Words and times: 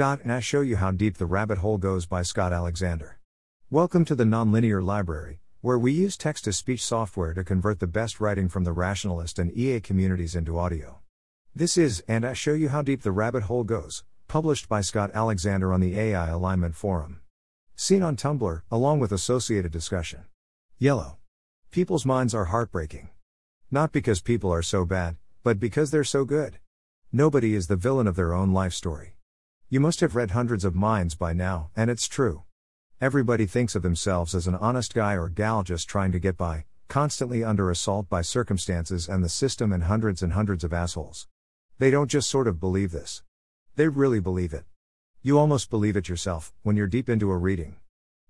And 0.00 0.32
I 0.32 0.40
show 0.40 0.62
you 0.62 0.76
how 0.76 0.92
deep 0.92 1.18
the 1.18 1.26
rabbit 1.26 1.58
hole 1.58 1.76
goes 1.76 2.06
by 2.06 2.22
Scott 2.22 2.54
Alexander. 2.54 3.18
Welcome 3.68 4.06
to 4.06 4.14
the 4.14 4.24
Nonlinear 4.24 4.82
Library, 4.82 5.40
where 5.60 5.78
we 5.78 5.92
use 5.92 6.16
text 6.16 6.44
to 6.44 6.54
speech 6.54 6.82
software 6.82 7.34
to 7.34 7.44
convert 7.44 7.80
the 7.80 7.86
best 7.86 8.18
writing 8.18 8.48
from 8.48 8.64
the 8.64 8.72
rationalist 8.72 9.38
and 9.38 9.54
EA 9.54 9.78
communities 9.78 10.34
into 10.34 10.58
audio. 10.58 11.00
This 11.54 11.76
is 11.76 12.02
And 12.08 12.24
I 12.24 12.32
Show 12.32 12.54
You 12.54 12.70
How 12.70 12.80
Deep 12.80 13.02
the 13.02 13.12
Rabbit 13.12 13.42
Hole 13.42 13.62
Goes, 13.62 14.02
published 14.26 14.70
by 14.70 14.80
Scott 14.80 15.10
Alexander 15.12 15.70
on 15.70 15.80
the 15.80 15.98
AI 15.98 16.28
Alignment 16.28 16.74
Forum. 16.74 17.20
Seen 17.76 18.02
on 18.02 18.16
Tumblr, 18.16 18.62
along 18.70 19.00
with 19.00 19.12
associated 19.12 19.70
discussion. 19.70 20.24
Yellow. 20.78 21.18
People's 21.70 22.06
minds 22.06 22.34
are 22.34 22.46
heartbreaking. 22.46 23.10
Not 23.70 23.92
because 23.92 24.22
people 24.22 24.50
are 24.50 24.62
so 24.62 24.86
bad, 24.86 25.18
but 25.42 25.60
because 25.60 25.90
they're 25.90 26.04
so 26.04 26.24
good. 26.24 26.58
Nobody 27.12 27.54
is 27.54 27.66
the 27.66 27.76
villain 27.76 28.06
of 28.06 28.16
their 28.16 28.32
own 28.32 28.54
life 28.54 28.72
story. 28.72 29.16
You 29.72 29.78
must 29.78 30.00
have 30.00 30.16
read 30.16 30.32
hundreds 30.32 30.64
of 30.64 30.74
minds 30.74 31.14
by 31.14 31.32
now, 31.32 31.70
and 31.76 31.92
it's 31.92 32.08
true. 32.08 32.42
Everybody 33.00 33.46
thinks 33.46 33.76
of 33.76 33.82
themselves 33.82 34.34
as 34.34 34.48
an 34.48 34.56
honest 34.56 34.92
guy 34.92 35.14
or 35.14 35.28
gal 35.28 35.62
just 35.62 35.88
trying 35.88 36.10
to 36.10 36.18
get 36.18 36.36
by, 36.36 36.64
constantly 36.88 37.44
under 37.44 37.70
assault 37.70 38.08
by 38.08 38.20
circumstances 38.22 39.08
and 39.08 39.22
the 39.22 39.28
system 39.28 39.72
and 39.72 39.84
hundreds 39.84 40.24
and 40.24 40.32
hundreds 40.32 40.64
of 40.64 40.72
assholes. 40.72 41.28
They 41.78 41.88
don't 41.88 42.10
just 42.10 42.28
sort 42.28 42.48
of 42.48 42.58
believe 42.58 42.90
this. 42.90 43.22
They 43.76 43.86
really 43.86 44.18
believe 44.18 44.52
it. 44.52 44.64
You 45.22 45.38
almost 45.38 45.70
believe 45.70 45.96
it 45.96 46.08
yourself 46.08 46.52
when 46.64 46.74
you're 46.74 46.88
deep 46.88 47.08
into 47.08 47.30
a 47.30 47.38
reading. 47.38 47.76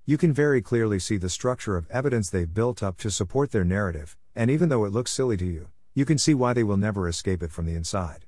You 0.04 0.18
can 0.18 0.34
very 0.34 0.60
clearly 0.60 0.98
see 0.98 1.16
the 1.16 1.30
structure 1.30 1.78
of 1.78 1.90
evidence 1.90 2.28
they've 2.28 2.52
built 2.52 2.82
up 2.82 2.98
to 2.98 3.10
support 3.10 3.50
their 3.50 3.64
narrative, 3.64 4.14
and 4.36 4.50
even 4.50 4.68
though 4.68 4.84
it 4.84 4.92
looks 4.92 5.10
silly 5.10 5.38
to 5.38 5.46
you, 5.46 5.68
you 5.94 6.04
can 6.04 6.18
see 6.18 6.34
why 6.34 6.52
they 6.52 6.64
will 6.64 6.76
never 6.76 7.08
escape 7.08 7.42
it 7.42 7.50
from 7.50 7.64
the 7.64 7.74
inside. 7.74 8.26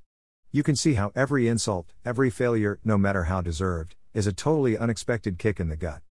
You 0.55 0.63
can 0.63 0.77
see 0.77 0.95
how 0.95 1.13
every 1.17 1.49
insult, 1.49 1.95
every 2.05 2.29
failure, 2.29 2.79
no 2.85 2.99
matter 2.99 3.25
how 3.25 3.41
deserved, 3.41 3.97
is 4.13 4.27
a 4.27 4.35
totally 4.35 4.77
unexpected 4.77 5.39
kick 5.39 5.59
in 5.59 5.71
the 5.71 5.79
gut. 5.79 6.03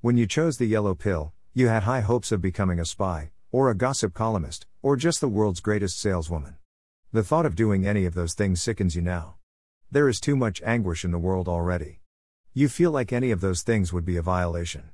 When 0.00 0.16
you 0.16 0.26
chose 0.26 0.56
the 0.56 0.64
yellow 0.64 0.94
pill, 0.94 1.34
you 1.52 1.68
had 1.68 1.82
high 1.82 2.00
hopes 2.00 2.32
of 2.32 2.40
becoming 2.40 2.80
a 2.80 2.86
spy, 2.86 3.32
or 3.52 3.68
a 3.68 3.74
gossip 3.74 4.14
columnist, 4.14 4.66
or 4.80 4.96
just 4.96 5.20
the 5.20 5.28
world's 5.28 5.60
greatest 5.60 6.00
saleswoman. 6.00 6.56
The 7.12 7.22
thought 7.22 7.44
of 7.44 7.54
doing 7.54 7.86
any 7.86 8.06
of 8.06 8.14
those 8.14 8.32
things 8.32 8.62
sickens 8.62 8.96
you 8.96 9.02
now. 9.02 9.34
There 9.90 10.08
is 10.08 10.18
too 10.18 10.34
much 10.34 10.62
anguish 10.62 11.04
in 11.04 11.10
the 11.10 11.18
world 11.18 11.46
already. 11.46 12.00
You 12.54 12.70
feel 12.70 12.92
like 12.92 13.12
any 13.12 13.30
of 13.30 13.42
those 13.42 13.60
things 13.60 13.92
would 13.92 14.06
be 14.06 14.16
a 14.16 14.22
violation. 14.22 14.92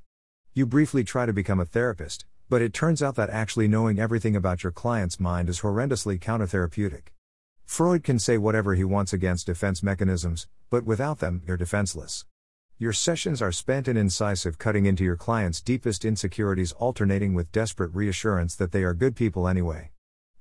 You 0.52 0.66
briefly 0.66 1.04
try 1.04 1.26
to 1.26 1.32
become 1.32 1.60
a 1.60 1.64
therapist, 1.64 2.26
but 2.48 2.60
it 2.60 2.74
turns 2.74 3.04
out 3.04 3.14
that 3.14 3.30
actually 3.30 3.68
knowing 3.68 4.00
everything 4.00 4.34
about 4.34 4.64
your 4.64 4.72
client's 4.72 5.20
mind 5.20 5.48
is 5.48 5.60
horrendously 5.60 6.18
countertherapeutic. 6.18 7.12
Freud 7.66 8.04
can 8.04 8.18
say 8.18 8.38
whatever 8.38 8.74
he 8.74 8.84
wants 8.84 9.12
against 9.12 9.46
defense 9.46 9.82
mechanisms, 9.82 10.46
but 10.70 10.84
without 10.84 11.18
them, 11.18 11.42
you're 11.46 11.56
defenseless. 11.56 12.24
Your 12.78 12.92
sessions 12.92 13.42
are 13.42 13.52
spent 13.52 13.88
in 13.88 13.96
incisive 13.96 14.56
cutting 14.56 14.86
into 14.86 15.02
your 15.02 15.16
client's 15.16 15.60
deepest 15.60 16.04
insecurities, 16.04 16.72
alternating 16.72 17.34
with 17.34 17.52
desperate 17.52 17.92
reassurance 17.92 18.54
that 18.54 18.70
they 18.70 18.82
are 18.82 18.94
good 18.94 19.16
people 19.16 19.48
anyway. 19.48 19.90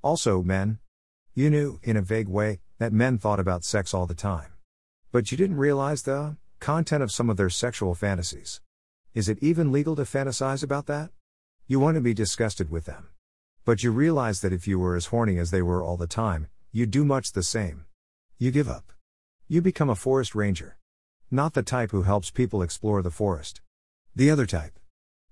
Also, 0.02 0.44
men. 0.44 0.80
You 1.34 1.50
knew, 1.50 1.80
in 1.84 1.98
a 1.98 2.02
vague 2.02 2.30
way, 2.30 2.60
that 2.78 2.94
men 2.94 3.18
thought 3.18 3.40
about 3.40 3.66
sex 3.66 3.94
all 3.94 4.06
the 4.06 4.14
time. 4.14 4.54
But 5.12 5.32
you 5.32 5.38
didn't 5.38 5.58
realize 5.58 6.04
the 6.04 6.38
content 6.60 7.04
of 7.04 7.12
some 7.12 7.30
of 7.30 7.38
their 7.38 7.50
sexual 7.50 7.96
fantasies. 7.96 8.62
Is 9.14 9.28
it 9.28 9.40
even 9.42 9.72
legal 9.72 9.96
to 9.96 10.04
fantasize 10.04 10.64
about 10.64 10.86
that? 10.86 11.10
You 11.68 11.80
want 11.80 11.96
to 11.96 12.02
be 12.02 12.14
disgusted 12.14 12.70
with 12.70 12.86
them. 12.86 13.10
But 13.66 13.82
you 13.82 13.92
realize 13.92 14.42
that 14.42 14.54
if 14.54 14.68
you 14.68 14.78
were 14.78 14.96
as 14.96 15.08
horny 15.08 15.38
as 15.38 15.52
they 15.52 15.62
were 15.62 15.82
all 15.82 15.98
the 15.98 16.06
time, 16.06 16.48
you 16.76 16.86
do 16.86 17.06
much 17.06 17.32
the 17.32 17.42
same. 17.42 17.86
You 18.38 18.52
give 18.52 18.68
up. 18.68 18.92
You 19.48 19.62
become 19.62 19.90
a 19.90 19.96
forest 19.96 20.36
ranger. 20.36 20.76
Not 21.32 21.54
the 21.54 21.64
type 21.64 21.92
who 21.92 22.02
helps 22.02 22.32
people 22.32 22.62
explore 22.62 23.02
the 23.02 23.10
forest. 23.10 23.62
The 24.14 24.30
other 24.30 24.46
type. 24.46 24.78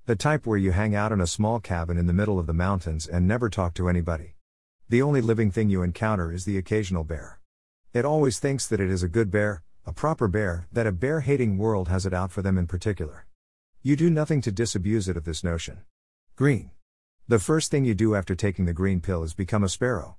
The 0.06 0.16
type 0.16 0.48
where 0.48 0.58
you 0.58 0.72
hang 0.72 0.96
out 0.96 1.12
in 1.12 1.20
a 1.20 1.28
small 1.28 1.60
cabin 1.60 1.98
in 1.98 2.08
the 2.08 2.14
middle 2.14 2.40
of 2.40 2.48
the 2.48 2.54
mountains 2.54 3.06
and 3.06 3.28
never 3.28 3.50
talk 3.50 3.74
to 3.74 3.90
anybody. 3.90 4.36
The 4.88 5.02
only 5.02 5.20
living 5.20 5.52
thing 5.52 5.70
you 5.70 5.84
encounter 5.84 6.32
is 6.32 6.46
the 6.46 6.58
occasional 6.58 7.04
bear. 7.04 7.42
It 7.92 8.06
always 8.06 8.40
thinks 8.40 8.66
that 8.68 8.80
it 8.80 8.90
is 8.90 9.04
a 9.04 9.10
good 9.10 9.30
bear, 9.30 9.64
a 9.86 9.92
proper 9.92 10.30
bear, 10.30 10.70
that 10.72 10.88
a 10.88 10.94
bear 10.94 11.20
hating 11.20 11.58
world 11.58 11.90
has 11.90 12.06
it 12.06 12.14
out 12.14 12.32
for 12.32 12.42
them 12.42 12.58
in 12.58 12.68
particular. 12.68 13.26
You 13.82 13.98
do 13.98 14.10
nothing 14.10 14.40
to 14.44 14.52
disabuse 14.54 15.10
it 15.10 15.18
of 15.18 15.26
this 15.26 15.44
notion. 15.44 15.82
Green. 16.38 16.72
The 17.28 17.38
first 17.38 17.70
thing 17.70 17.84
you 17.84 17.96
do 17.96 18.16
after 18.16 18.34
taking 18.34 18.64
the 18.64 18.72
green 18.72 19.02
pill 19.02 19.24
is 19.24 19.34
become 19.34 19.66
a 19.66 19.68
sparrow. 19.68 20.16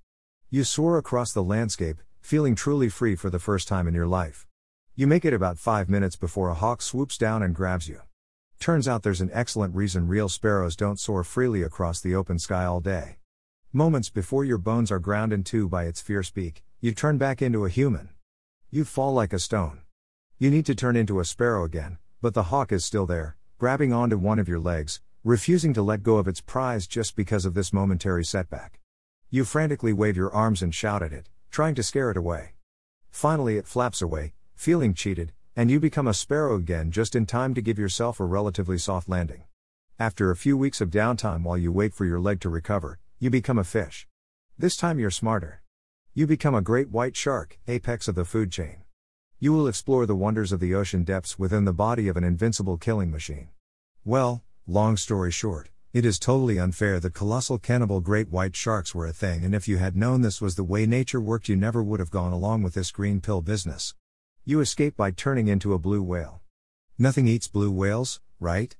You 0.50 0.62
soar 0.62 0.98
across 0.98 1.32
the 1.32 1.42
landscape, 1.42 1.96
feeling 2.20 2.54
truly 2.54 2.88
free 2.88 3.16
for 3.16 3.28
the 3.30 3.38
first 3.38 3.66
time 3.66 3.88
in 3.88 3.94
your 3.94 4.06
life. 4.06 4.46
You 4.94 5.06
make 5.06 5.24
it 5.24 5.34
about 5.34 5.58
five 5.58 5.88
minutes 5.88 6.14
before 6.14 6.48
a 6.48 6.54
hawk 6.54 6.80
swoops 6.80 7.18
down 7.18 7.42
and 7.42 7.54
grabs 7.54 7.88
you. 7.88 8.02
Turns 8.60 8.86
out 8.86 9.02
there's 9.02 9.20
an 9.20 9.30
excellent 9.32 9.74
reason 9.74 10.06
real 10.06 10.28
sparrows 10.28 10.76
don't 10.76 11.00
soar 11.00 11.24
freely 11.24 11.62
across 11.62 12.00
the 12.00 12.14
open 12.14 12.38
sky 12.38 12.64
all 12.64 12.80
day. 12.80 13.16
Moments 13.72 14.10
before 14.10 14.44
your 14.44 14.58
bones 14.58 14.92
are 14.92 15.00
ground 15.00 15.32
in 15.32 15.42
two 15.42 15.68
by 15.68 15.84
its 15.84 16.00
fierce 16.00 16.30
beak, 16.30 16.62
you 16.80 16.92
turn 16.92 17.18
back 17.18 17.42
into 17.42 17.64
a 17.64 17.70
human. 17.70 18.10
You 18.70 18.84
fall 18.84 19.12
like 19.12 19.32
a 19.32 19.38
stone. 19.40 19.80
You 20.38 20.50
need 20.50 20.66
to 20.66 20.74
turn 20.74 20.94
into 20.94 21.18
a 21.18 21.24
sparrow 21.24 21.64
again, 21.64 21.98
but 22.22 22.34
the 22.34 22.44
hawk 22.44 22.70
is 22.70 22.84
still 22.84 23.06
there, 23.06 23.36
grabbing 23.58 23.92
onto 23.92 24.18
one 24.18 24.38
of 24.38 24.48
your 24.48 24.60
legs, 24.60 25.00
refusing 25.24 25.74
to 25.74 25.82
let 25.82 26.02
go 26.02 26.18
of 26.18 26.28
its 26.28 26.40
prize 26.40 26.86
just 26.86 27.16
because 27.16 27.44
of 27.44 27.54
this 27.54 27.72
momentary 27.72 28.24
setback. 28.24 28.78
You 29.34 29.44
frantically 29.44 29.92
wave 29.92 30.16
your 30.16 30.32
arms 30.32 30.62
and 30.62 30.72
shout 30.72 31.02
at 31.02 31.12
it, 31.12 31.28
trying 31.50 31.74
to 31.74 31.82
scare 31.82 32.08
it 32.08 32.16
away. 32.16 32.52
Finally, 33.10 33.56
it 33.56 33.66
flaps 33.66 34.00
away, 34.00 34.32
feeling 34.54 34.94
cheated, 34.94 35.32
and 35.56 35.72
you 35.72 35.80
become 35.80 36.06
a 36.06 36.14
sparrow 36.14 36.54
again 36.54 36.92
just 36.92 37.16
in 37.16 37.26
time 37.26 37.52
to 37.54 37.60
give 37.60 37.76
yourself 37.76 38.20
a 38.20 38.24
relatively 38.24 38.78
soft 38.78 39.08
landing. 39.08 39.42
After 39.98 40.30
a 40.30 40.36
few 40.36 40.56
weeks 40.56 40.80
of 40.80 40.88
downtime 40.88 41.42
while 41.42 41.58
you 41.58 41.72
wait 41.72 41.94
for 41.94 42.04
your 42.04 42.20
leg 42.20 42.38
to 42.42 42.48
recover, 42.48 43.00
you 43.18 43.28
become 43.28 43.58
a 43.58 43.64
fish. 43.64 44.06
This 44.56 44.76
time 44.76 45.00
you're 45.00 45.10
smarter. 45.10 45.62
You 46.14 46.28
become 46.28 46.54
a 46.54 46.62
great 46.62 46.90
white 46.90 47.16
shark, 47.16 47.58
apex 47.66 48.06
of 48.06 48.14
the 48.14 48.24
food 48.24 48.52
chain. 48.52 48.84
You 49.40 49.52
will 49.52 49.66
explore 49.66 50.06
the 50.06 50.14
wonders 50.14 50.52
of 50.52 50.60
the 50.60 50.76
ocean 50.76 51.02
depths 51.02 51.40
within 51.40 51.64
the 51.64 51.72
body 51.72 52.06
of 52.06 52.16
an 52.16 52.22
invincible 52.22 52.76
killing 52.76 53.10
machine. 53.10 53.48
Well, 54.04 54.44
long 54.68 54.96
story 54.96 55.32
short, 55.32 55.70
it 55.94 56.04
is 56.04 56.18
totally 56.18 56.58
unfair 56.58 56.98
that 56.98 57.14
colossal 57.14 57.56
cannibal 57.56 58.00
great 58.00 58.28
white 58.28 58.56
sharks 58.56 58.96
were 58.96 59.06
a 59.06 59.12
thing, 59.12 59.44
and 59.44 59.54
if 59.54 59.68
you 59.68 59.76
had 59.76 59.94
known 59.94 60.22
this 60.22 60.40
was 60.40 60.56
the 60.56 60.64
way 60.64 60.86
nature 60.86 61.20
worked, 61.20 61.48
you 61.48 61.54
never 61.54 61.84
would 61.84 62.00
have 62.00 62.10
gone 62.10 62.32
along 62.32 62.64
with 62.64 62.74
this 62.74 62.90
green 62.90 63.20
pill 63.20 63.40
business. 63.40 63.94
You 64.44 64.58
escape 64.58 64.96
by 64.96 65.12
turning 65.12 65.46
into 65.46 65.72
a 65.72 65.78
blue 65.78 66.02
whale. 66.02 66.42
Nothing 66.98 67.28
eats 67.28 67.46
blue 67.46 67.70
whales, 67.70 68.20
right? 68.40 68.76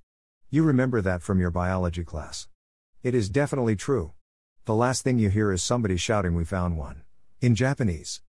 You 0.50 0.64
remember 0.64 1.00
that 1.02 1.22
from 1.22 1.38
your 1.38 1.52
biology 1.52 2.02
class. 2.02 2.48
It 3.04 3.14
is 3.14 3.28
definitely 3.28 3.76
true. 3.76 4.10
The 4.64 4.74
last 4.74 5.04
thing 5.04 5.20
you 5.20 5.30
hear 5.30 5.52
is 5.52 5.62
somebody 5.62 5.96
shouting, 5.96 6.34
We 6.34 6.44
found 6.44 6.76
one. 6.76 7.02
In 7.40 7.54
Japanese. 7.54 8.22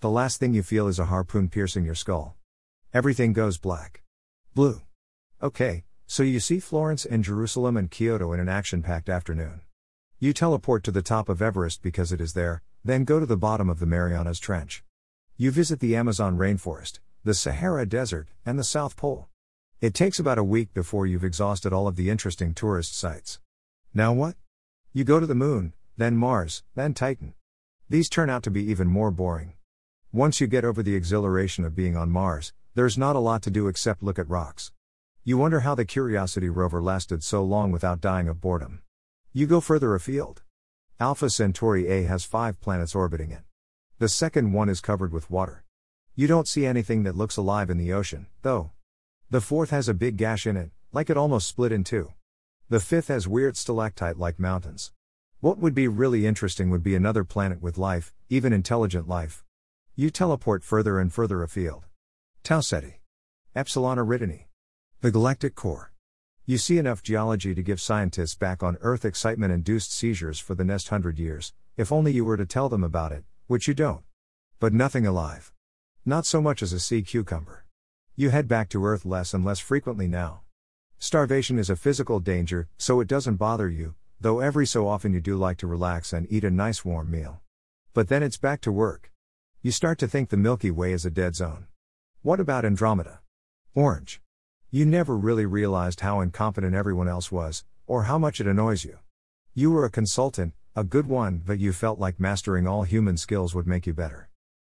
The 0.00 0.08
last 0.08 0.40
thing 0.40 0.54
you 0.54 0.62
feel 0.62 0.88
is 0.88 0.98
a 0.98 1.04
harpoon 1.04 1.50
piercing 1.50 1.84
your 1.84 1.94
skull. 1.94 2.36
Everything 2.94 3.34
goes 3.34 3.58
black. 3.58 4.02
Blue. 4.54 4.80
Okay, 5.42 5.84
so 6.10 6.24
you 6.24 6.40
see 6.40 6.58
Florence 6.58 7.04
and 7.06 7.22
Jerusalem 7.22 7.76
and 7.76 7.88
Kyoto 7.88 8.32
in 8.32 8.40
an 8.40 8.48
action 8.48 8.82
packed 8.82 9.08
afternoon. 9.08 9.60
You 10.18 10.32
teleport 10.32 10.82
to 10.82 10.90
the 10.90 11.02
top 11.02 11.28
of 11.28 11.40
Everest 11.40 11.82
because 11.82 12.10
it 12.10 12.20
is 12.20 12.32
there, 12.32 12.62
then 12.84 13.04
go 13.04 13.20
to 13.20 13.26
the 13.26 13.36
bottom 13.36 13.70
of 13.70 13.78
the 13.78 13.86
Marianas 13.86 14.40
Trench. 14.40 14.82
You 15.36 15.52
visit 15.52 15.78
the 15.78 15.94
Amazon 15.94 16.36
rainforest, 16.36 16.98
the 17.22 17.32
Sahara 17.32 17.86
Desert, 17.86 18.26
and 18.44 18.58
the 18.58 18.64
South 18.64 18.96
Pole. 18.96 19.28
It 19.80 19.94
takes 19.94 20.18
about 20.18 20.36
a 20.36 20.42
week 20.42 20.74
before 20.74 21.06
you've 21.06 21.22
exhausted 21.22 21.72
all 21.72 21.86
of 21.86 21.94
the 21.94 22.10
interesting 22.10 22.54
tourist 22.54 22.98
sites. 22.98 23.38
Now 23.94 24.12
what? 24.12 24.34
You 24.92 25.04
go 25.04 25.20
to 25.20 25.26
the 25.26 25.36
moon, 25.36 25.74
then 25.96 26.16
Mars, 26.16 26.64
then 26.74 26.92
Titan. 26.92 27.34
These 27.88 28.08
turn 28.08 28.28
out 28.28 28.42
to 28.42 28.50
be 28.50 28.68
even 28.68 28.88
more 28.88 29.12
boring. 29.12 29.52
Once 30.10 30.40
you 30.40 30.48
get 30.48 30.64
over 30.64 30.82
the 30.82 30.96
exhilaration 30.96 31.64
of 31.64 31.76
being 31.76 31.96
on 31.96 32.10
Mars, 32.10 32.52
there's 32.74 32.98
not 32.98 33.14
a 33.14 33.20
lot 33.20 33.42
to 33.42 33.50
do 33.52 33.68
except 33.68 34.02
look 34.02 34.18
at 34.18 34.28
rocks. 34.28 34.72
You 35.22 35.36
wonder 35.36 35.60
how 35.60 35.74
the 35.74 35.84
Curiosity 35.84 36.48
rover 36.48 36.80
lasted 36.80 37.22
so 37.22 37.44
long 37.44 37.70
without 37.70 38.00
dying 38.00 38.26
of 38.26 38.40
boredom. 38.40 38.80
You 39.34 39.46
go 39.46 39.60
further 39.60 39.94
afield. 39.94 40.40
Alpha 40.98 41.28
Centauri 41.28 41.88
A 41.88 42.04
has 42.04 42.24
five 42.24 42.58
planets 42.58 42.94
orbiting 42.94 43.30
it. 43.30 43.42
The 43.98 44.08
second 44.08 44.54
one 44.54 44.70
is 44.70 44.80
covered 44.80 45.12
with 45.12 45.30
water. 45.30 45.62
You 46.14 46.26
don't 46.26 46.48
see 46.48 46.64
anything 46.64 47.02
that 47.02 47.16
looks 47.16 47.36
alive 47.36 47.68
in 47.68 47.76
the 47.76 47.92
ocean, 47.92 48.28
though. 48.40 48.70
The 49.28 49.42
fourth 49.42 49.68
has 49.70 49.90
a 49.90 49.94
big 49.94 50.16
gash 50.16 50.46
in 50.46 50.56
it, 50.56 50.70
like 50.90 51.10
it 51.10 51.18
almost 51.18 51.48
split 51.48 51.70
in 51.70 51.84
two. 51.84 52.14
The 52.70 52.80
fifth 52.80 53.08
has 53.08 53.28
weird 53.28 53.58
stalactite 53.58 54.16
like 54.16 54.38
mountains. 54.38 54.90
What 55.40 55.58
would 55.58 55.74
be 55.74 55.86
really 55.86 56.26
interesting 56.26 56.70
would 56.70 56.82
be 56.82 56.94
another 56.94 57.24
planet 57.24 57.60
with 57.60 57.76
life, 57.76 58.14
even 58.30 58.54
intelligent 58.54 59.06
life. 59.06 59.44
You 59.96 60.08
teleport 60.08 60.64
further 60.64 60.98
and 60.98 61.12
further 61.12 61.42
afield. 61.42 61.84
Tau 62.42 62.60
Ceti. 62.60 63.00
Epsilon 63.54 63.98
Eridani. 63.98 64.46
The 65.02 65.10
galactic 65.10 65.54
core. 65.54 65.92
You 66.44 66.58
see 66.58 66.76
enough 66.76 67.02
geology 67.02 67.54
to 67.54 67.62
give 67.62 67.80
scientists 67.80 68.34
back 68.34 68.62
on 68.62 68.76
Earth 68.82 69.06
excitement 69.06 69.50
induced 69.50 69.94
seizures 69.94 70.38
for 70.38 70.54
the 70.54 70.62
next 70.62 70.88
hundred 70.88 71.18
years, 71.18 71.54
if 71.78 71.90
only 71.90 72.12
you 72.12 72.22
were 72.22 72.36
to 72.36 72.44
tell 72.44 72.68
them 72.68 72.84
about 72.84 73.10
it, 73.10 73.24
which 73.46 73.66
you 73.66 73.72
don't. 73.72 74.02
But 74.58 74.74
nothing 74.74 75.06
alive. 75.06 75.54
Not 76.04 76.26
so 76.26 76.42
much 76.42 76.60
as 76.60 76.74
a 76.74 76.78
sea 76.78 77.00
cucumber. 77.00 77.64
You 78.14 78.28
head 78.28 78.46
back 78.46 78.68
to 78.70 78.84
Earth 78.84 79.06
less 79.06 79.32
and 79.32 79.42
less 79.42 79.58
frequently 79.58 80.06
now. 80.06 80.42
Starvation 80.98 81.58
is 81.58 81.70
a 81.70 81.76
physical 81.76 82.20
danger, 82.20 82.68
so 82.76 83.00
it 83.00 83.08
doesn't 83.08 83.36
bother 83.36 83.70
you, 83.70 83.94
though 84.20 84.40
every 84.40 84.66
so 84.66 84.86
often 84.86 85.14
you 85.14 85.20
do 85.22 85.34
like 85.34 85.56
to 85.56 85.66
relax 85.66 86.12
and 86.12 86.30
eat 86.30 86.44
a 86.44 86.50
nice 86.50 86.84
warm 86.84 87.10
meal. 87.10 87.40
But 87.94 88.08
then 88.08 88.22
it's 88.22 88.36
back 88.36 88.60
to 88.60 88.70
work. 88.70 89.10
You 89.62 89.72
start 89.72 89.98
to 90.00 90.06
think 90.06 90.28
the 90.28 90.36
Milky 90.36 90.70
Way 90.70 90.92
is 90.92 91.06
a 91.06 91.10
dead 91.10 91.36
zone. 91.36 91.68
What 92.20 92.38
about 92.38 92.66
Andromeda? 92.66 93.20
Orange. 93.74 94.20
You 94.72 94.86
never 94.86 95.16
really 95.16 95.46
realized 95.46 95.98
how 95.98 96.20
incompetent 96.20 96.76
everyone 96.76 97.08
else 97.08 97.32
was, 97.32 97.64
or 97.88 98.04
how 98.04 98.18
much 98.18 98.40
it 98.40 98.46
annoys 98.46 98.84
you. 98.84 99.00
You 99.52 99.72
were 99.72 99.84
a 99.84 99.90
consultant, 99.90 100.54
a 100.76 100.84
good 100.84 101.08
one, 101.08 101.42
but 101.44 101.58
you 101.58 101.72
felt 101.72 101.98
like 101.98 102.20
mastering 102.20 102.68
all 102.68 102.84
human 102.84 103.16
skills 103.16 103.52
would 103.52 103.66
make 103.66 103.84
you 103.84 103.94
better. 103.94 104.30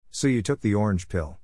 So 0.09 0.29
you 0.29 0.41
took 0.41 0.61
the 0.61 0.73
orange 0.73 1.09
pill. 1.09 1.37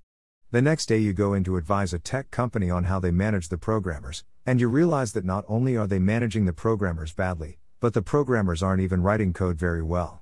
The 0.52 0.62
next 0.62 0.86
day 0.86 1.00
you 1.00 1.12
go 1.12 1.34
in 1.34 1.44
to 1.44 1.58
advise 1.58 1.94
a 1.94 2.00
tech 2.00 2.32
company 2.32 2.70
on 2.70 2.86
how 2.86 2.98
they 3.02 3.12
manage 3.12 3.50
the 3.50 3.58
programmers, 3.58 4.24
and 4.46 4.62
you 4.62 4.70
realize 4.70 5.12
that 5.12 5.26
not 5.26 5.44
only 5.50 5.76
are 5.76 5.86
they 5.86 6.00
managing 6.00 6.46
the 6.46 6.54
programmers 6.54 7.12
badly, 7.12 7.60
but 7.82 7.94
the 7.94 8.02
programmers 8.02 8.64
aren't 8.64 8.82
even 8.82 9.04
writing 9.04 9.34
code 9.34 9.60
very 9.60 9.84
well. 9.84 10.22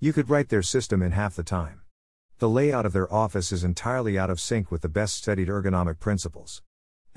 You 0.00 0.12
could 0.12 0.28
write 0.28 0.48
their 0.48 0.62
system 0.62 1.00
in 1.00 1.12
half 1.12 1.36
the 1.36 1.44
time. 1.44 1.82
The 2.38 2.48
layout 2.48 2.86
of 2.86 2.92
their 2.92 3.12
office 3.14 3.52
is 3.52 3.62
entirely 3.62 4.18
out 4.18 4.30
of 4.30 4.40
sync 4.40 4.72
with 4.72 4.82
the 4.82 4.88
best 4.88 5.14
studied 5.14 5.46
ergonomic 5.46 6.00
principles. 6.00 6.60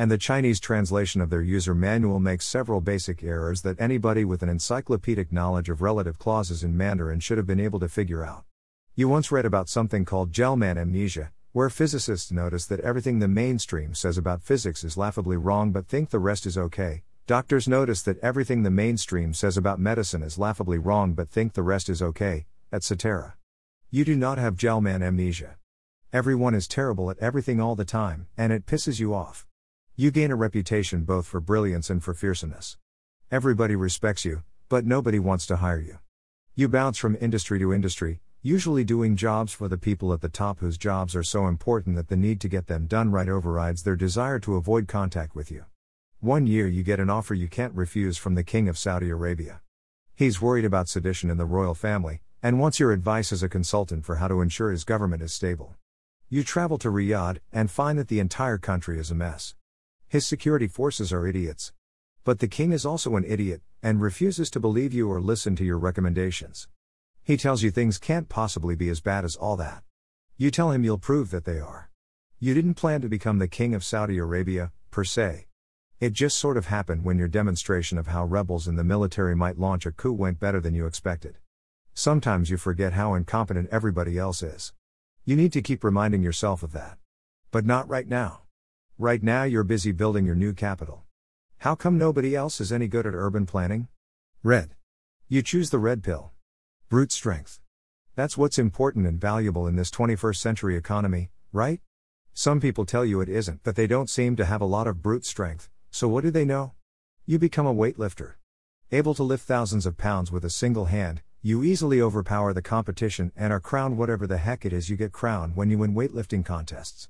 And 0.01 0.09
the 0.09 0.18
Chinese 0.18 0.59
translation 0.59 1.21
of 1.21 1.30
their 1.30 1.44
user 1.44 1.75
manual 1.75 2.19
makes 2.19 2.48
several 2.48 2.81
basic 2.81 3.21
errors 3.21 3.62
that 3.62 3.80
anybody 3.80 4.25
with 4.25 4.42
an 4.42 4.50
encyclopedic 4.50 5.31
knowledge 5.31 5.69
of 5.69 5.83
relative 5.83 6.18
clauses 6.18 6.63
in 6.63 6.75
Mandarin 6.75 7.19
should 7.19 7.38
have 7.38 7.45
been 7.45 7.59
able 7.59 7.80
to 7.80 7.88
figure 7.88 8.25
out. 8.25 8.44
You 8.95 9.07
once 9.07 9.31
read 9.31 9.45
about 9.45 9.69
something 9.69 10.03
called 10.03 10.31
Gell-Mann 10.31 10.80
amnesia, 10.80 11.31
where 11.51 11.69
physicists 11.69 12.31
notice 12.31 12.65
that 12.65 12.80
everything 12.80 13.19
the 13.19 13.27
mainstream 13.27 13.94
says 13.94 14.18
about 14.18 14.42
physics 14.42 14.83
is 14.83 14.98
laughably 14.98 15.38
wrong 15.38 15.71
but 15.71 15.86
think 15.86 16.09
the 16.09 16.18
rest 16.18 16.47
is 16.47 16.57
okay. 16.57 17.04
Doctors 17.27 17.68
notice 17.68 18.01
that 18.01 18.18
everything 18.24 18.63
the 18.63 18.71
mainstream 18.71 19.36
says 19.36 19.56
about 19.56 19.80
medicine 19.80 20.24
is 20.24 20.39
laughably 20.39 20.80
wrong 20.80 21.13
but 21.13 21.30
think 21.30 21.54
the 21.54 21.62
rest 21.62 21.89
is 21.89 22.01
okay, 22.01 22.47
etc. 22.74 23.36
You 23.92 24.04
do 24.04 24.15
not 24.15 24.39
have 24.39 24.57
Gell-Mann 24.57 25.04
amnesia. 25.04 25.57
Everyone 26.12 26.56
is 26.56 26.68
terrible 26.68 27.12
at 27.12 27.19
everything 27.19 27.62
all 27.62 27.75
the 27.75 27.86
time, 27.86 28.25
and 28.36 28.51
it 28.51 28.65
pisses 28.65 29.00
you 29.00 29.13
off. 29.13 29.45
You 29.97 30.09
gain 30.09 30.31
a 30.31 30.35
reputation 30.35 31.03
both 31.03 31.27
for 31.27 31.41
brilliance 31.41 31.89
and 31.89 32.01
for 32.01 32.13
fearsomeness. 32.13 32.77
Everybody 33.29 33.75
respects 33.75 34.23
you, 34.23 34.43
but 34.69 34.85
nobody 34.85 35.19
wants 35.19 35.45
to 35.47 35.57
hire 35.57 35.81
you. 35.81 35.99
You 36.55 36.69
bounce 36.69 36.97
from 36.97 37.17
industry 37.19 37.59
to 37.59 37.73
industry, 37.73 38.21
usually 38.41 38.85
doing 38.85 39.17
jobs 39.17 39.51
for 39.51 39.67
the 39.67 39.77
people 39.77 40.13
at 40.13 40.21
the 40.21 40.29
top 40.29 40.59
whose 40.59 40.77
jobs 40.77 41.13
are 41.13 41.23
so 41.23 41.45
important 41.45 41.97
that 41.97 42.07
the 42.07 42.15
need 42.15 42.39
to 42.41 42.47
get 42.47 42.67
them 42.67 42.88
done 42.88 43.11
right 43.11 43.27
overrides 43.27 43.83
their 43.83 43.97
desire 43.97 44.39
to 44.39 44.55
avoid 44.55 44.88
contact 44.88 45.35
with 45.35 45.51
you. 45.51 45.65
One 46.21 46.47
year 46.47 46.67
you 46.67 46.83
get 46.83 47.01
an 47.01 47.09
offer 47.09 47.33
you 47.33 47.49
can't 47.49 47.75
refuse 47.75 48.17
from 48.17 48.35
the 48.35 48.44
King 48.45 48.69
of 48.69 48.77
Saudi 48.77 49.09
Arabia. 49.09 49.59
He's 50.15 50.41
worried 50.41 50.65
about 50.65 50.87
sedition 50.87 51.29
in 51.29 51.37
the 51.37 51.45
royal 51.45 51.75
family, 51.75 52.21
and 52.41 52.59
wants 52.59 52.79
your 52.79 52.94
advice 52.94 53.33
as 53.33 53.44
a 53.44 53.49
consultant 53.49 54.05
for 54.05 54.15
how 54.15 54.29
to 54.29 54.39
ensure 54.39 54.71
his 54.71 54.85
government 54.85 55.21
is 55.21 55.33
stable. 55.33 55.75
You 56.29 56.45
travel 56.45 56.77
to 56.77 56.89
Riyadh 56.89 57.39
and 57.51 57.69
find 57.69 57.99
that 57.99 58.07
the 58.07 58.21
entire 58.21 58.57
country 58.57 58.97
is 58.97 59.11
a 59.11 59.15
mess. 59.15 59.53
His 60.11 60.27
security 60.27 60.67
forces 60.67 61.13
are 61.13 61.25
idiots. 61.25 61.71
But 62.25 62.39
the 62.39 62.49
king 62.49 62.73
is 62.73 62.85
also 62.85 63.15
an 63.15 63.23
idiot, 63.23 63.61
and 63.81 64.01
refuses 64.01 64.49
to 64.49 64.59
believe 64.59 64.91
you 64.91 65.09
or 65.09 65.21
listen 65.21 65.55
to 65.55 65.63
your 65.63 65.79
recommendations. 65.79 66.67
He 67.23 67.37
tells 67.37 67.63
you 67.63 67.71
things 67.71 67.97
can't 67.97 68.27
possibly 68.27 68.75
be 68.75 68.89
as 68.89 68.99
bad 68.99 69.23
as 69.23 69.37
all 69.37 69.55
that. 69.55 69.83
You 70.35 70.51
tell 70.51 70.71
him 70.71 70.83
you'll 70.83 70.97
prove 70.97 71.31
that 71.31 71.45
they 71.45 71.61
are. 71.61 71.89
You 72.41 72.53
didn't 72.53 72.73
plan 72.73 72.99
to 72.99 73.07
become 73.07 73.39
the 73.39 73.47
king 73.47 73.73
of 73.73 73.85
Saudi 73.85 74.17
Arabia, 74.17 74.73
per 74.89 75.05
se. 75.05 75.47
It 76.01 76.11
just 76.11 76.37
sort 76.37 76.57
of 76.57 76.65
happened 76.65 77.05
when 77.05 77.17
your 77.17 77.29
demonstration 77.29 77.97
of 77.97 78.07
how 78.07 78.25
rebels 78.25 78.67
in 78.67 78.75
the 78.75 78.83
military 78.83 79.33
might 79.33 79.59
launch 79.59 79.85
a 79.85 79.93
coup 79.93 80.11
went 80.11 80.41
better 80.41 80.59
than 80.59 80.75
you 80.75 80.87
expected. 80.87 81.37
Sometimes 81.93 82.49
you 82.49 82.57
forget 82.57 82.91
how 82.91 83.13
incompetent 83.13 83.69
everybody 83.71 84.17
else 84.17 84.43
is. 84.43 84.73
You 85.23 85.37
need 85.37 85.53
to 85.53 85.61
keep 85.61 85.85
reminding 85.85 86.21
yourself 86.21 86.63
of 86.63 86.73
that. 86.73 86.97
But 87.49 87.65
not 87.65 87.87
right 87.87 88.09
now. 88.09 88.41
Right 89.01 89.24
now 89.24 89.45
you're 89.45 89.63
busy 89.63 89.92
building 89.92 90.27
your 90.27 90.36
new 90.36 90.53
capital. 90.53 91.06
How 91.57 91.74
come 91.74 91.98
nobody 91.98 92.36
else 92.36 92.62
is 92.62 92.71
any 92.71 92.88
good 92.88 93.07
at 93.07 93.15
urban 93.15 93.48
planning? 93.48 93.88
Red. 94.44 94.75
You 95.27 95.42
choose 95.42 95.71
the 95.71 95.80
red 95.80 96.03
pill. 96.03 96.33
Brute 96.88 97.12
strength. 97.12 97.59
That's 98.15 98.38
what's 98.38 98.59
important 98.59 99.07
and 99.07 99.19
valuable 99.19 99.65
in 99.65 99.75
this 99.75 99.89
21st 99.89 100.36
century 100.36 100.77
economy, 100.77 101.31
right? 101.51 101.81
Some 102.36 102.59
people 102.59 102.86
tell 102.86 103.03
you 103.03 103.21
it 103.21 103.27
isn't, 103.27 103.63
but 103.63 103.75
they 103.75 103.88
don't 103.88 104.07
seem 104.07 104.36
to 104.36 104.45
have 104.45 104.62
a 104.62 104.65
lot 104.65 104.86
of 104.86 105.01
brute 105.01 105.25
strength, 105.25 105.68
so 105.89 106.07
what 106.07 106.24
do 106.24 106.30
they 106.30 106.45
know? 106.45 106.74
You 107.25 107.39
become 107.39 107.65
a 107.65 107.74
weightlifter. 107.74 108.33
Able 108.92 109.15
to 109.15 109.24
lift 109.24 109.47
thousands 109.47 109.88
of 109.88 109.97
pounds 109.97 110.31
with 110.31 110.45
a 110.45 110.51
single 110.51 110.86
hand, 110.86 111.24
you 111.42 111.63
easily 111.63 112.00
overpower 112.00 112.54
the 112.54 112.62
competition 112.62 113.31
and 113.36 113.51
are 113.51 113.59
crowned 113.59 113.97
whatever 113.97 114.27
the 114.27 114.38
heck 114.38 114.63
it 114.63 114.71
is 114.71 114.92
you 114.92 114.95
get 114.95 115.12
crowned 115.12 115.56
when 115.56 115.71
you 115.71 115.80
win 115.80 115.95
weightlifting 115.95 116.45
contests. 116.45 117.09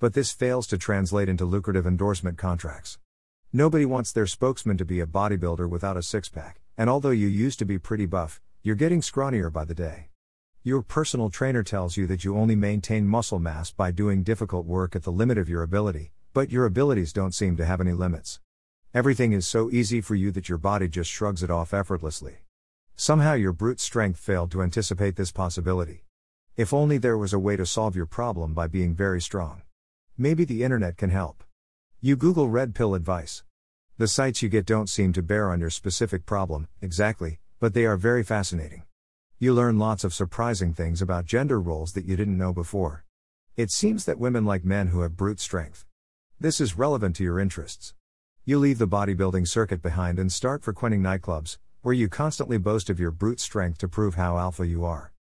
But 0.00 0.14
this 0.14 0.32
fails 0.32 0.66
to 0.68 0.78
translate 0.78 1.28
into 1.28 1.44
lucrative 1.44 1.86
endorsement 1.86 2.38
contracts. 2.38 2.98
Nobody 3.52 3.84
wants 3.84 4.12
their 4.12 4.26
spokesman 4.26 4.78
to 4.78 4.84
be 4.86 4.98
a 4.98 5.06
bodybuilder 5.06 5.68
without 5.68 5.98
a 5.98 6.02
six 6.02 6.30
pack, 6.30 6.58
and 6.78 6.88
although 6.88 7.10
you 7.10 7.28
used 7.28 7.58
to 7.58 7.66
be 7.66 7.78
pretty 7.78 8.06
buff, 8.06 8.40
you're 8.62 8.76
getting 8.76 9.02
scrawnier 9.02 9.52
by 9.52 9.66
the 9.66 9.74
day. 9.74 10.08
Your 10.62 10.80
personal 10.80 11.28
trainer 11.28 11.62
tells 11.62 11.98
you 11.98 12.06
that 12.06 12.24
you 12.24 12.34
only 12.34 12.56
maintain 12.56 13.06
muscle 13.06 13.38
mass 13.38 13.72
by 13.72 13.90
doing 13.90 14.22
difficult 14.22 14.64
work 14.64 14.96
at 14.96 15.02
the 15.02 15.12
limit 15.12 15.36
of 15.36 15.50
your 15.50 15.62
ability, 15.62 16.12
but 16.32 16.50
your 16.50 16.64
abilities 16.64 17.12
don't 17.12 17.34
seem 17.34 17.58
to 17.58 17.66
have 17.66 17.82
any 17.82 17.92
limits. 17.92 18.40
Everything 18.94 19.34
is 19.34 19.46
so 19.46 19.70
easy 19.70 20.00
for 20.00 20.14
you 20.14 20.30
that 20.30 20.48
your 20.48 20.56
body 20.56 20.88
just 20.88 21.10
shrugs 21.10 21.42
it 21.42 21.50
off 21.50 21.74
effortlessly. 21.74 22.38
Somehow 22.96 23.34
your 23.34 23.52
brute 23.52 23.80
strength 23.80 24.18
failed 24.18 24.50
to 24.52 24.62
anticipate 24.62 25.16
this 25.16 25.30
possibility. 25.30 26.04
If 26.56 26.72
only 26.72 26.96
there 26.96 27.18
was 27.18 27.34
a 27.34 27.38
way 27.38 27.56
to 27.56 27.66
solve 27.66 27.94
your 27.94 28.06
problem 28.06 28.54
by 28.54 28.66
being 28.66 28.94
very 28.94 29.20
strong. 29.20 29.60
Maybe 30.22 30.44
the 30.44 30.64
internet 30.64 30.98
can 30.98 31.08
help. 31.08 31.42
You 32.02 32.14
Google 32.14 32.50
red 32.50 32.74
pill 32.74 32.94
advice. 32.94 33.42
The 33.96 34.06
sites 34.06 34.42
you 34.42 34.50
get 34.50 34.66
don't 34.66 34.90
seem 34.90 35.14
to 35.14 35.22
bear 35.22 35.50
on 35.50 35.60
your 35.60 35.70
specific 35.70 36.26
problem, 36.26 36.68
exactly, 36.82 37.38
but 37.58 37.72
they 37.72 37.86
are 37.86 37.96
very 37.96 38.22
fascinating. 38.22 38.82
You 39.38 39.54
learn 39.54 39.78
lots 39.78 40.04
of 40.04 40.12
surprising 40.12 40.74
things 40.74 41.00
about 41.00 41.24
gender 41.24 41.58
roles 41.58 41.94
that 41.94 42.04
you 42.04 42.16
didn't 42.16 42.36
know 42.36 42.52
before. 42.52 43.06
It 43.56 43.70
seems 43.70 44.04
that 44.04 44.18
women 44.18 44.44
like 44.44 44.62
men 44.62 44.88
who 44.88 45.00
have 45.00 45.16
brute 45.16 45.40
strength. 45.40 45.86
This 46.38 46.60
is 46.60 46.76
relevant 46.76 47.16
to 47.16 47.24
your 47.24 47.40
interests. 47.40 47.94
You 48.44 48.58
leave 48.58 48.76
the 48.76 48.86
bodybuilding 48.86 49.48
circuit 49.48 49.80
behind 49.80 50.18
and 50.18 50.30
start 50.30 50.62
frequenting 50.62 51.00
nightclubs, 51.00 51.56
where 51.80 51.94
you 51.94 52.10
constantly 52.10 52.58
boast 52.58 52.90
of 52.90 53.00
your 53.00 53.10
brute 53.10 53.40
strength 53.40 53.78
to 53.78 53.88
prove 53.88 54.16
how 54.16 54.36
alpha 54.36 54.66
you 54.66 54.84
are. 54.84 55.14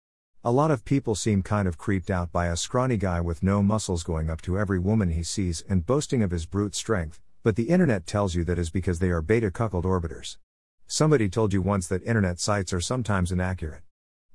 A 0.44 0.52
lot 0.52 0.70
of 0.70 0.84
people 0.84 1.16
seem 1.16 1.42
kind 1.42 1.66
of 1.66 1.78
creeped 1.78 2.12
out 2.12 2.30
by 2.30 2.46
a 2.46 2.56
scrawny 2.56 2.96
guy 2.96 3.20
with 3.20 3.42
no 3.42 3.60
muscles 3.60 4.04
going 4.04 4.30
up 4.30 4.40
to 4.42 4.56
every 4.56 4.78
woman 4.78 5.10
he 5.10 5.24
sees 5.24 5.64
and 5.68 5.84
boasting 5.84 6.22
of 6.22 6.30
his 6.30 6.46
brute 6.46 6.76
strength, 6.76 7.20
but 7.42 7.56
the 7.56 7.70
internet 7.70 8.06
tells 8.06 8.36
you 8.36 8.44
that 8.44 8.58
is 8.58 8.70
because 8.70 9.00
they 9.00 9.10
are 9.10 9.20
beta 9.20 9.50
cuckold 9.50 9.84
orbiters. 9.84 10.36
Somebody 10.86 11.28
told 11.28 11.52
you 11.52 11.60
once 11.60 11.88
that 11.88 12.04
internet 12.04 12.38
sites 12.38 12.72
are 12.72 12.80
sometimes 12.80 13.32
inaccurate. 13.32 13.82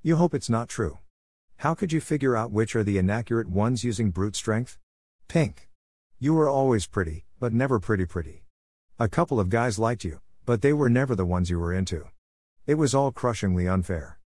You 0.01 0.17
hope 0.17 0.33
it's 0.33 0.49
not 0.49 0.67
true. 0.67 0.97
How 1.59 1.73
could 1.73 1.93
you 1.93 2.01
figure 2.01 2.35
out 2.35 2.51
which 2.51 2.75
are 2.75 2.83
the 2.83 2.97
inaccurate 2.97 3.47
ones 3.47 3.85
using 3.85 4.11
brute 4.11 4.35
strength? 4.35 4.77
Pink. 5.29 5.69
You 6.19 6.33
were 6.33 6.49
always 6.49 6.85
pretty, 6.85 7.23
but 7.39 7.53
never 7.53 7.79
pretty 7.79 8.05
pretty. 8.05 8.43
A 8.99 9.07
couple 9.07 9.39
of 9.39 9.49
guys 9.49 9.79
liked 9.79 10.03
you, 10.03 10.19
but 10.45 10.61
they 10.61 10.73
were 10.73 10.89
never 10.89 11.15
the 11.15 11.25
ones 11.25 11.49
you 11.49 11.59
were 11.59 11.73
into. 11.73 12.09
It 12.67 12.75
was 12.75 12.93
all 12.93 13.13
crushingly 13.13 13.69
unfair. 13.69 14.19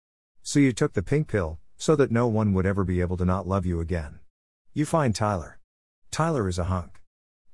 So 0.42 0.58
you 0.58 0.72
took 0.72 0.94
the 0.94 1.02
pink 1.02 1.28
pill, 1.28 1.58
so 1.76 1.96
that 1.96 2.10
no 2.10 2.26
one 2.26 2.52
would 2.52 2.66
ever 2.66 2.84
be 2.84 3.00
able 3.00 3.16
to 3.16 3.24
not 3.24 3.46
love 3.46 3.66
you 3.66 3.80
again. 3.80 4.20
You 4.72 4.84
find 4.84 5.14
Tyler. 5.14 5.58
Tyler 6.10 6.48
is 6.48 6.58
a 6.58 6.64
hunk. 6.64 7.00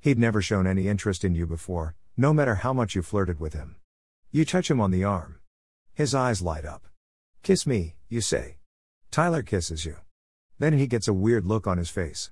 He'd 0.00 0.18
never 0.18 0.42
shown 0.42 0.66
any 0.66 0.88
interest 0.88 1.24
in 1.24 1.34
you 1.34 1.46
before, 1.46 1.94
no 2.16 2.32
matter 2.32 2.56
how 2.56 2.72
much 2.72 2.94
you 2.94 3.02
flirted 3.02 3.40
with 3.40 3.54
him. 3.54 3.76
You 4.30 4.44
touch 4.44 4.70
him 4.70 4.80
on 4.80 4.90
the 4.90 5.04
arm. 5.04 5.38
His 5.94 6.14
eyes 6.14 6.42
light 6.42 6.64
up. 6.64 6.86
Kiss 7.42 7.66
me, 7.66 7.96
you 8.08 8.20
say. 8.20 8.58
Tyler 9.10 9.42
kisses 9.42 9.84
you. 9.84 9.96
Then 10.58 10.72
he 10.72 10.86
gets 10.86 11.08
a 11.08 11.12
weird 11.12 11.44
look 11.44 11.66
on 11.66 11.78
his 11.78 11.90
face. 11.90 12.30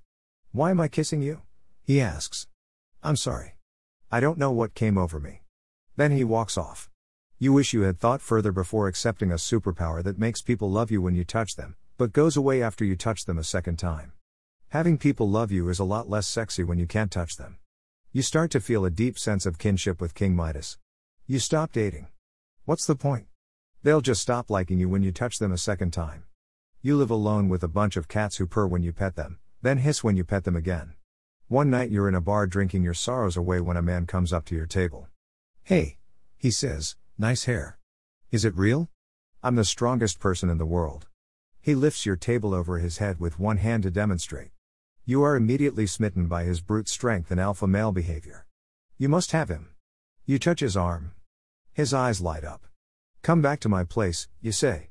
Why 0.52 0.70
am 0.70 0.80
I 0.80 0.88
kissing 0.88 1.23
you? 1.23 1.42
He 1.82 2.00
asks. 2.00 2.47
I'm 3.02 3.16
sorry. 3.16 3.56
I 4.11 4.20
don't 4.20 4.38
know 4.38 4.50
what 4.50 4.75
came 4.75 4.99
over 4.99 5.20
me. 5.20 5.42
Then 5.97 6.12
he 6.12 6.25
walks 6.25 6.56
off. 6.56 6.90
You 7.38 7.52
wish 7.52 7.73
you 7.73 7.82
had 7.82 7.99
thought 7.99 8.20
further 8.20 8.52
before 8.52 8.87
accepting 8.87 9.30
a 9.30 9.37
superpower 9.37 10.02
that 10.02 10.18
makes 10.18 10.42
people 10.42 10.70
love 10.70 10.90
you 10.90 11.00
when 11.00 11.14
you 11.14 11.25
touch 11.25 11.56
them, 11.56 11.76
but 12.00 12.14
goes 12.14 12.35
away 12.35 12.62
after 12.62 12.83
you 12.83 12.97
touch 12.97 13.26
them 13.26 13.37
a 13.37 13.45
second 13.45 13.78
time. 13.78 14.12
Having 14.69 14.97
people 14.97 15.28
love 15.28 15.52
you 15.52 15.69
is 15.69 15.78
a 15.78 15.85
lot 15.85 16.09
less 16.09 16.26
sexy 16.26 16.64
when 16.64 16.78
you 16.78 16.87
can't 16.87 17.11
touch 17.11 17.37
them. 17.37 17.59
You 18.11 18.23
start 18.23 18.50
to 18.52 18.61
feel 18.62 18.87
a 18.87 18.90
deep 18.90 19.19
sense 19.19 19.45
of 19.45 19.59
kinship 19.59 20.00
with 20.00 20.14
King 20.14 20.35
Midas. 20.35 20.78
You 21.26 21.38
stop 21.38 21.73
dating. 21.73 22.09
What's 22.64 22.87
the 22.87 22.97
point? 22.97 23.26
They'll 23.83 24.00
just 24.00 24.23
stop 24.23 24.49
liking 24.49 24.78
you 24.78 24.88
when 24.88 25.02
you 25.02 25.12
touch 25.12 25.38
them 25.38 25.52
a 25.52 25.59
second 25.59 25.90
time. 25.90 26.25
You 26.80 26.97
live 26.97 27.11
alone 27.11 27.50
with 27.50 27.62
a 27.62 27.69
bunch 27.69 27.99
of 27.99 28.09
cats 28.09 28.38
who 28.38 28.47
purr 28.47 28.66
when 28.66 28.83
you 28.83 28.95
pet 28.95 29.16
them, 29.16 29.38
then 29.61 29.76
hiss 29.76 30.02
when 30.02 30.16
you 30.16 30.25
pet 30.25 30.45
them 30.45 30.57
again. 30.57 30.95
One 31.49 31.69
night 31.69 31.90
you're 31.90 32.09
in 32.09 32.14
a 32.14 32.23
bar 32.23 32.47
drinking 32.47 32.83
your 32.83 32.95
sorrows 32.95 33.37
away 33.37 33.61
when 33.61 33.76
a 33.76 33.83
man 33.83 34.07
comes 34.07 34.33
up 34.33 34.47
to 34.47 34.54
your 34.54 34.64
table. 34.64 35.09
Hey, 35.64 35.99
he 36.38 36.50
says, 36.50 36.97
nice 37.19 37.45
hair. 37.45 37.78
Is 38.30 38.47
it 38.47 38.57
real? 38.57 38.88
I'm 39.42 39.57
the 39.57 39.66
strongest 39.66 40.19
person 40.19 40.49
in 40.49 40.57
the 40.57 40.64
world. 40.64 41.09
He 41.62 41.75
lifts 41.75 42.07
your 42.07 42.17
table 42.17 42.55
over 42.55 42.79
his 42.79 42.99
head 42.99 43.21
with 43.21 43.38
one 43.38 43.59
hand 43.59 43.83
to 43.83 43.90
demonstrate. 43.90 44.50
You 45.05 45.23
are 45.23 45.37
immediately 45.37 45.87
smitten 45.87 46.26
by 46.26 46.45
his 46.45 46.62
brute 46.62 46.88
strength 46.88 47.31
and 47.31 47.38
alpha 47.38 47.67
male 47.67 47.93
behavior. 47.93 48.47
You 48.97 49.11
must 49.11 49.33
have 49.33 49.50
him. 49.50 49.71
You 50.25 50.38
touch 50.38 50.61
his 50.61 50.76
arm. 50.76 51.12
His 51.73 51.93
eyes 51.93 52.21
light 52.21 52.45
up. 52.45 52.67
Come 53.23 53.43
back 53.43 53.61
to 53.61 53.69
my 53.69 53.85
place, 53.85 54.29
you 54.40 54.52
say. 54.52 54.90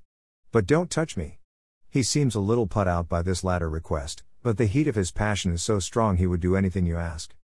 But 0.52 0.68
don't 0.68 0.92
touch 0.92 1.18
me. 1.18 1.40
He 1.90 2.04
seems 2.04 2.36
a 2.36 2.40
little 2.40 2.68
put 2.68 2.88
out 2.88 3.10
by 3.10 3.24
this 3.24 3.44
latter 3.44 3.70
request, 3.70 4.24
but 4.44 4.58
the 4.58 4.66
heat 4.66 4.88
of 4.88 4.96
his 4.96 5.12
passion 5.12 5.52
is 5.52 5.64
so 5.64 5.80
strong 5.80 6.18
he 6.18 6.28
would 6.28 6.40
do 6.40 6.56
anything 6.56 6.86
you 6.86 6.98
ask. 6.98 7.36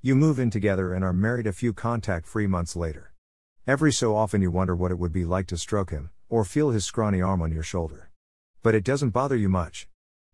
You 0.00 0.16
move 0.16 0.40
in 0.40 0.50
together 0.50 0.92
and 0.92 1.04
are 1.04 1.12
married 1.12 1.46
a 1.46 1.52
few 1.52 1.72
contact 1.72 2.26
free 2.26 2.48
months 2.48 2.74
later. 2.74 3.12
Every 3.66 3.92
so 3.92 4.16
often 4.16 4.42
you 4.42 4.50
wonder 4.50 4.74
what 4.74 4.90
it 4.90 4.98
would 4.98 5.12
be 5.12 5.24
like 5.24 5.46
to 5.48 5.56
stroke 5.56 5.90
him, 5.90 6.10
or 6.28 6.44
feel 6.44 6.70
his 6.70 6.84
scrawny 6.84 7.22
arm 7.22 7.40
on 7.40 7.52
your 7.52 7.62
shoulder. 7.62 8.11
But 8.62 8.76
it 8.76 8.84
doesn't 8.84 9.10
bother 9.10 9.34
you 9.34 9.48
much. 9.48 9.88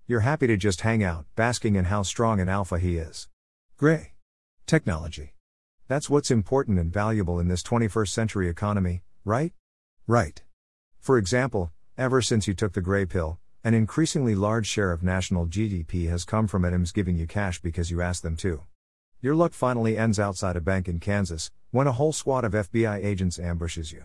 You're 0.07 0.21
happy 0.21 0.47
to 0.49 0.59
just 0.59 0.83
hang 0.83 1.03
out, 1.03 1.25
basking 1.35 1.77
in 1.77 1.87
how 1.87 2.03
strong 2.03 2.41
an 2.41 2.49
alpha 2.51 2.79
he 2.79 2.99
is. 2.99 3.27
Gray. 3.79 4.13
Technology. 4.67 5.35
That's 5.87 6.11
what's 6.11 6.31
important 6.31 6.79
and 6.79 6.93
valuable 6.93 7.41
in 7.41 7.49
this 7.49 7.63
21st 7.63 8.09
century 8.09 8.51
economy, 8.51 9.03
right? 9.25 9.55
Right. 10.07 10.43
For 11.01 11.17
example, 11.17 11.73
ever 11.97 12.21
since 12.21 12.47
you 12.47 12.53
took 12.53 12.75
the 12.75 12.83
gray 12.83 13.07
pill, 13.07 13.39
an 13.65 13.73
increasingly 13.73 14.35
large 14.35 14.67
share 14.67 14.93
of 14.93 15.03
national 15.03 15.47
GDP 15.47 16.11
has 16.11 16.27
come 16.27 16.47
from 16.47 16.67
items 16.67 16.93
giving 16.93 17.17
you 17.17 17.27
cash 17.27 17.63
because 17.63 17.91
you 17.91 18.03
asked 18.03 18.23
them 18.23 18.37
to. 18.37 18.63
Your 19.23 19.35
luck 19.35 19.55
finally 19.55 19.97
ends 19.97 20.21
outside 20.21 20.55
a 20.55 20.61
bank 20.61 20.87
in 20.87 21.01
Kansas, 21.01 21.51
when 21.71 21.87
a 21.87 21.93
whole 21.93 22.13
squad 22.13 22.45
of 22.45 22.53
FBI 22.53 23.03
agents 23.03 23.39
ambushes 23.39 23.91
you. 23.91 24.05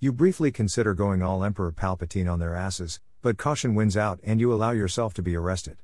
You 0.00 0.12
briefly 0.12 0.50
consider 0.50 0.94
going 0.94 1.22
all 1.22 1.44
Emperor 1.44 1.70
Palpatine 1.70 2.30
on 2.30 2.40
their 2.40 2.56
asses, 2.56 3.00
but 3.22 3.38
caution 3.38 3.76
wins 3.76 3.96
out 3.96 4.18
and 4.24 4.40
you 4.40 4.52
allow 4.52 4.72
yourself 4.72 5.14
to 5.14 5.22
be 5.22 5.36
arrested. 5.36 5.78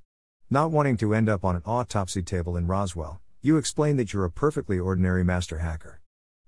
Not 0.50 0.72
wanting 0.72 0.96
to 0.98 1.14
end 1.14 1.28
up 1.28 1.44
on 1.44 1.54
an 1.54 1.62
autopsy 1.64 2.20
table 2.20 2.56
in 2.56 2.66
Roswell, 2.66 3.20
you 3.40 3.56
explain 3.56 3.96
that 3.96 4.12
you're 4.12 4.24
a 4.24 4.30
perfectly 4.30 4.78
ordinary 4.78 5.22
master 5.22 5.58
hacker. 5.58 6.00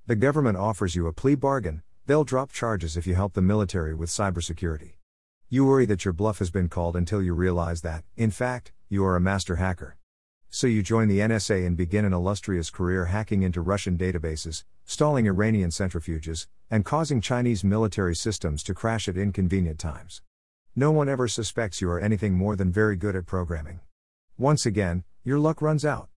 The 0.06 0.16
government 0.16 0.58
offers 0.58 0.96
you 0.96 1.06
a 1.06 1.12
plea 1.12 1.36
bargain, 1.36 1.82
they'll 2.06 2.24
drop 2.24 2.50
charges 2.50 2.96
if 2.96 3.06
you 3.06 3.14
help 3.14 3.34
the 3.34 3.40
military 3.40 3.94
with 3.94 4.10
cybersecurity. 4.10 4.94
You 5.48 5.64
worry 5.64 5.86
that 5.86 6.04
your 6.04 6.12
bluff 6.12 6.40
has 6.40 6.50
been 6.50 6.68
called 6.68 6.96
until 6.96 7.22
you 7.22 7.34
realize 7.34 7.82
that, 7.82 8.04
in 8.16 8.32
fact, 8.32 8.72
you 8.88 9.04
are 9.04 9.14
a 9.14 9.20
master 9.20 9.56
hacker. 9.56 9.96
So 10.48 10.66
you 10.66 10.82
join 10.82 11.06
the 11.06 11.20
NSA 11.20 11.64
and 11.64 11.76
begin 11.76 12.04
an 12.04 12.12
illustrious 12.12 12.70
career 12.70 13.06
hacking 13.06 13.42
into 13.42 13.60
Russian 13.60 13.96
databases, 13.96 14.64
stalling 14.84 15.28
Iranian 15.28 15.70
centrifuges, 15.70 16.48
and 16.68 16.84
causing 16.84 17.20
Chinese 17.20 17.62
military 17.62 18.16
systems 18.16 18.64
to 18.64 18.74
crash 18.74 19.06
at 19.06 19.16
inconvenient 19.16 19.78
times. 19.78 20.22
No 20.80 20.90
one 20.90 21.10
ever 21.10 21.28
suspects 21.28 21.82
you 21.82 21.90
are 21.90 22.00
anything 22.00 22.32
more 22.32 22.56
than 22.56 22.72
very 22.72 22.96
good 22.96 23.14
at 23.14 23.26
programming. 23.26 23.80
Once 24.38 24.64
again, 24.64 25.04
your 25.22 25.38
luck 25.38 25.60
runs 25.60 25.84
out. 25.84 26.08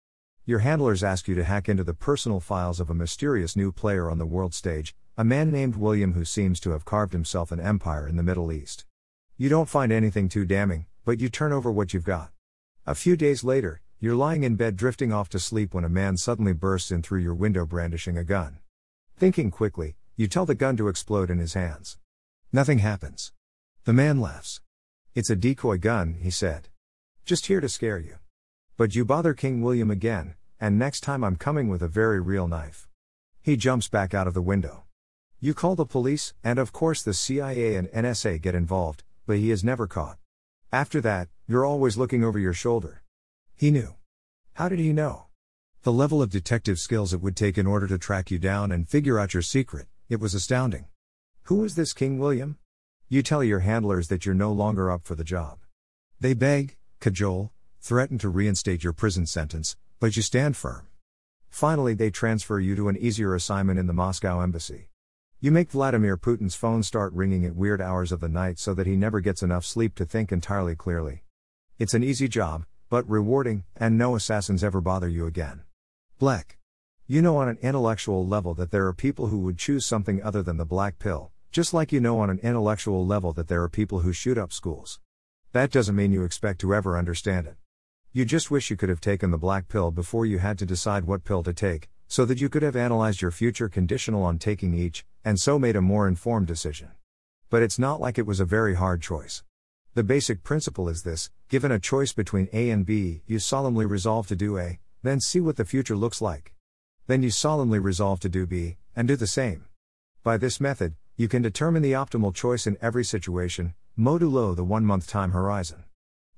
Your 0.46 0.60
handlers 0.60 1.04
ask 1.04 1.28
you 1.28 1.36
to 1.36 1.44
hack 1.44 1.68
into 1.68 1.84
the 1.84 1.94
personal 1.94 2.40
files 2.40 2.80
of 2.80 2.90
a 2.90 2.94
mysterious 2.94 3.58
new 3.58 3.74
player 3.74 4.10
on 4.10 4.20
the 4.20 4.26
world 4.26 4.54
stage, 4.54 4.96
a 5.18 5.26
man 5.26 5.52
named 5.52 5.76
William 5.76 6.14
who 6.14 6.24
seems 6.24 6.62
to 6.62 6.70
have 6.70 6.86
carved 6.86 7.12
himself 7.12 7.52
an 7.52 7.60
empire 7.60 8.08
in 8.08 8.16
the 8.16 8.24
Middle 8.24 8.54
East. 8.54 8.86
You 9.36 9.50
don't 9.50 9.68
find 9.68 9.92
anything 9.92 10.30
too 10.30 10.46
damning, 10.46 10.86
but 11.04 11.20
you 11.20 11.28
turn 11.28 11.52
over 11.52 11.70
what 11.70 11.94
you've 11.94 12.06
got. 12.06 12.32
A 12.88 12.96
few 12.96 13.18
days 13.18 13.44
later, 13.44 13.82
you're 14.00 14.16
lying 14.16 14.46
in 14.46 14.56
bed 14.56 14.78
drifting 14.78 15.12
off 15.12 15.28
to 15.32 15.40
sleep 15.40 15.74
when 15.74 15.84
a 15.84 15.90
man 15.90 16.16
suddenly 16.16 16.54
bursts 16.54 16.90
in 16.90 17.02
through 17.02 17.20
your 17.20 17.36
window 17.36 17.66
brandishing 17.66 18.18
a 18.18 18.24
gun. 18.24 18.60
Thinking 19.18 19.52
quickly, 19.52 19.98
you 20.16 20.30
tell 20.30 20.46
the 20.46 20.56
gun 20.56 20.78
to 20.78 20.88
explode 20.88 21.30
in 21.30 21.40
his 21.40 21.54
hands. 21.54 21.98
Nothing 22.54 22.80
happens. 22.80 23.34
The 23.86 23.92
man 23.92 24.22
laughs. 24.22 24.62
It's 25.14 25.30
a 25.30 25.36
decoy 25.36 25.78
gun, 25.78 26.16
he 26.22 26.32
said. 26.32 26.70
Just 27.26 27.48
here 27.48 27.60
to 27.60 27.68
scare 27.68 28.00
you. 28.00 28.16
But 28.78 28.96
you 28.96 29.04
bother 29.04 29.34
King 29.34 29.62
William 29.62 29.92
again, 29.92 30.36
and 30.58 30.80
next 30.80 31.02
time 31.02 31.22
I'm 31.22 31.36
coming 31.36 31.68
with 31.68 31.82
a 31.82 31.90
very 31.90 32.22
real 32.22 32.48
knife. 32.48 32.88
He 33.42 33.58
jumps 33.58 33.90
back 33.90 34.14
out 34.14 34.26
of 34.26 34.34
the 34.34 34.42
window. 34.42 34.86
You 35.42 35.54
call 35.54 35.76
the 35.76 35.86
police, 35.86 36.34
and 36.46 36.60
of 36.60 36.72
course 36.72 37.04
the 37.04 37.14
CIA 37.14 37.76
and 37.76 37.90
NSA 37.90 38.42
get 38.42 38.56
involved, 38.56 39.04
but 39.28 39.36
he 39.36 39.52
is 39.52 39.66
never 39.66 39.86
caught. 39.86 40.18
After 40.72 41.02
that, 41.02 41.28
you're 41.46 41.66
always 41.66 41.98
looking 41.98 42.24
over 42.24 42.40
your 42.40 42.54
shoulder. 42.54 43.04
He 43.54 43.70
knew. 43.70 43.96
How 44.54 44.70
did 44.70 44.80
he 44.80 44.94
know? 44.94 45.26
The 45.82 45.92
level 45.92 46.22
of 46.22 46.30
detective 46.30 46.80
skills 46.80 47.14
it 47.14 47.20
would 47.20 47.36
take 47.36 47.58
in 47.58 47.68
order 47.68 47.88
to 47.88 47.98
track 47.98 48.32
you 48.32 48.40
down 48.40 48.72
and 48.72 48.88
figure 48.88 49.20
out 49.20 49.34
your 49.34 49.44
secret, 49.44 49.88
it 50.08 50.22
was 50.22 50.34
astounding. 50.34 50.86
Who 51.48 51.66
is 51.66 51.76
this 51.76 51.92
King 51.92 52.18
William? 52.18 52.58
You 53.14 53.22
tell 53.22 53.44
your 53.44 53.60
handlers 53.60 54.08
that 54.08 54.26
you're 54.26 54.34
no 54.34 54.52
longer 54.52 54.90
up 54.90 55.04
for 55.04 55.14
the 55.14 55.24
job. 55.24 55.60
They 56.20 56.34
beg, 56.34 56.78
cajole, 57.00 57.52
threaten 57.80 58.18
to 58.18 58.28
reinstate 58.28 58.84
your 58.84 58.92
prison 58.92 59.28
sentence, 59.28 59.78
but 60.00 60.16
you 60.16 60.24
stand 60.24 60.58
firm. 60.58 60.88
Finally, 61.48 61.94
they 61.94 62.10
transfer 62.10 62.60
you 62.60 62.76
to 62.76 62.90
an 62.90 62.98
easier 62.98 63.36
assignment 63.36 63.78
in 63.78 63.86
the 63.86 63.94
Moscow 63.94 64.42
embassy. 64.42 64.90
You 65.40 65.52
make 65.52 65.70
Vladimir 65.70 66.18
Putin's 66.18 66.56
phone 66.56 66.82
start 66.82 67.14
ringing 67.14 67.46
at 67.46 67.56
weird 67.56 67.82
hours 67.82 68.12
of 68.12 68.20
the 68.20 68.28
night 68.28 68.58
so 68.58 68.74
that 68.74 68.88
he 68.88 68.96
never 68.96 69.20
gets 69.20 69.44
enough 69.44 69.64
sleep 69.64 69.94
to 69.98 70.06
think 70.06 70.32
entirely 70.32 70.76
clearly. 70.76 71.22
It's 71.78 71.94
an 71.94 72.04
easy 72.04 72.28
job, 72.28 72.66
but 72.90 73.08
rewarding, 73.08 73.64
and 73.78 73.96
no 73.96 74.16
assassins 74.16 74.64
ever 74.64 74.82
bother 74.82 75.08
you 75.08 75.28
again. 75.28 75.62
Black. 76.18 76.58
You 77.06 77.22
know 77.22 77.38
on 77.38 77.48
an 77.48 77.60
intellectual 77.62 78.26
level 78.26 78.56
that 78.56 78.72
there 78.72 78.88
are 78.88 78.94
people 78.94 79.28
who 79.28 79.42
would 79.42 79.60
choose 79.60 79.86
something 79.86 80.20
other 80.24 80.42
than 80.42 80.58
the 80.58 80.66
black 80.66 80.98
pill, 80.98 81.32
just 81.54 81.72
like 81.72 81.92
you 81.92 82.00
know 82.00 82.20
on 82.20 82.32
an 82.32 82.40
intellectual 82.40 83.06
level 83.06 83.32
that 83.32 83.48
there 83.48 83.62
are 83.62 83.70
people 83.70 84.00
who 84.00 84.12
shoot 84.12 84.40
up 84.40 84.52
schools. 84.52 85.00
That 85.52 85.70
doesn't 85.70 85.96
mean 85.96 86.12
you 86.12 86.24
expect 86.24 86.60
to 86.62 86.74
ever 86.74 86.98
understand 86.98 87.46
it. 87.46 87.58
You 88.12 88.26
just 88.26 88.50
wish 88.50 88.72
you 88.72 88.76
could 88.76 88.90
have 88.90 89.00
taken 89.00 89.30
the 89.30 89.38
black 89.38 89.68
pill 89.68 89.92
before 89.92 90.26
you 90.26 90.40
had 90.40 90.58
to 90.58 90.66
decide 90.66 91.06
what 91.06 91.24
pill 91.24 91.44
to 91.44 91.54
take, 91.54 91.90
so 92.08 92.26
that 92.26 92.42
you 92.42 92.50
could 92.50 92.64
have 92.64 92.76
analyzed 92.76 93.22
your 93.22 93.30
future 93.30 93.70
conditional 93.70 94.24
on 94.24 94.40
taking 94.40 94.74
each, 94.74 95.06
and 95.24 95.40
so 95.40 95.60
made 95.60 95.76
a 95.76 95.82
more 95.82 96.08
informed 96.08 96.48
decision. 96.48 96.90
But 97.52 97.62
it's 97.62 97.78
not 97.78 98.02
like 98.02 98.18
it 98.18 98.26
was 98.26 98.40
a 98.40 98.46
very 98.46 98.74
hard 98.74 99.04
choice. 99.04 99.44
The 99.94 100.04
basic 100.04 100.42
principle 100.42 100.90
is 100.90 101.04
this 101.04 101.30
given 101.50 101.72
a 101.72 101.78
choice 101.78 102.14
between 102.14 102.50
A 102.52 102.72
and 102.72 102.84
B, 102.84 103.22
you 103.28 103.38
solemnly 103.38 103.86
resolve 103.86 104.26
to 104.30 104.36
do 104.36 104.58
A, 104.58 104.80
then 105.04 105.20
see 105.20 105.40
what 105.40 105.58
the 105.58 105.66
future 105.66 105.96
looks 105.96 106.20
like. 106.20 106.56
Then 107.06 107.22
you 107.22 107.30
solemnly 107.30 107.78
resolve 107.78 108.20
to 108.22 108.30
do 108.30 108.48
B, 108.48 108.78
and 108.96 109.08
do 109.08 109.16
the 109.16 109.28
same. 109.28 109.66
By 110.24 110.38
this 110.38 110.60
method, 110.60 110.96
you 111.16 111.28
can 111.28 111.44
determine 111.44 111.84
the 111.84 111.92
optimal 111.92 112.34
choice 112.34 112.66
in 112.66 112.76
every 112.82 113.06
situation, 113.06 113.76
modulo 113.96 114.56
the 114.56 114.64
one 114.64 114.84
month 114.84 115.08
time 115.08 115.30
horizon. 115.30 115.84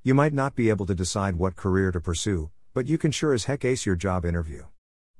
You 0.03 0.13
might 0.13 0.33
not 0.33 0.53
be 0.53 0.69
able 0.69 0.85
to 0.87 0.93
decide 0.93 1.37
what 1.37 1.55
career 1.55 1.93
to 1.93 2.01
pursue, 2.01 2.51
but 2.73 2.85
you 2.85 2.97
can 2.97 3.11
sure 3.11 3.33
as 3.33 3.45
heck 3.45 3.63
ace 3.63 3.85
your 3.85 3.95
job 3.95 4.25
interview. 4.25 4.65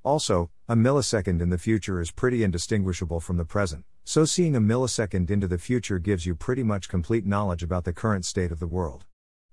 Also, 0.03 0.49
a 0.67 0.75
millisecond 0.75 1.41
in 1.41 1.49
the 1.51 1.57
future 1.57 2.01
is 2.01 2.11
pretty 2.11 2.43
indistinguishable 2.43 3.21
from 3.21 3.37
the 3.37 3.45
present, 3.45 3.85
so 4.03 4.25
seeing 4.25 4.57
a 4.57 4.61
millisecond 4.61 5.31
into 5.31 5.47
the 5.47 5.57
future 5.57 5.99
gives 5.99 6.25
you 6.25 6.35
pretty 6.35 6.61
much 6.61 6.89
complete 6.89 7.25
knowledge 7.25 7.63
about 7.63 7.85
the 7.85 7.93
current 7.93 8.25
state 8.25 8.51
of 8.51 8.59
the 8.59 8.67
world. 8.67 9.05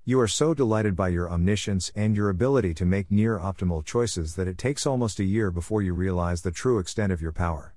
You 0.04 0.18
are 0.18 0.26
so 0.26 0.52
delighted 0.52 0.96
by 0.96 1.10
your 1.10 1.30
omniscience 1.30 1.92
and 1.94 2.16
your 2.16 2.28
ability 2.28 2.74
to 2.74 2.84
make 2.84 3.08
near 3.08 3.38
optimal 3.38 3.84
choices 3.84 4.34
that 4.34 4.48
it 4.48 4.58
takes 4.58 4.84
almost 4.84 5.20
a 5.20 5.24
year 5.24 5.52
before 5.52 5.80
you 5.80 5.94
realize 5.94 6.42
the 6.42 6.50
true 6.50 6.80
extent 6.80 7.12
of 7.12 7.22
your 7.22 7.30
power. 7.30 7.71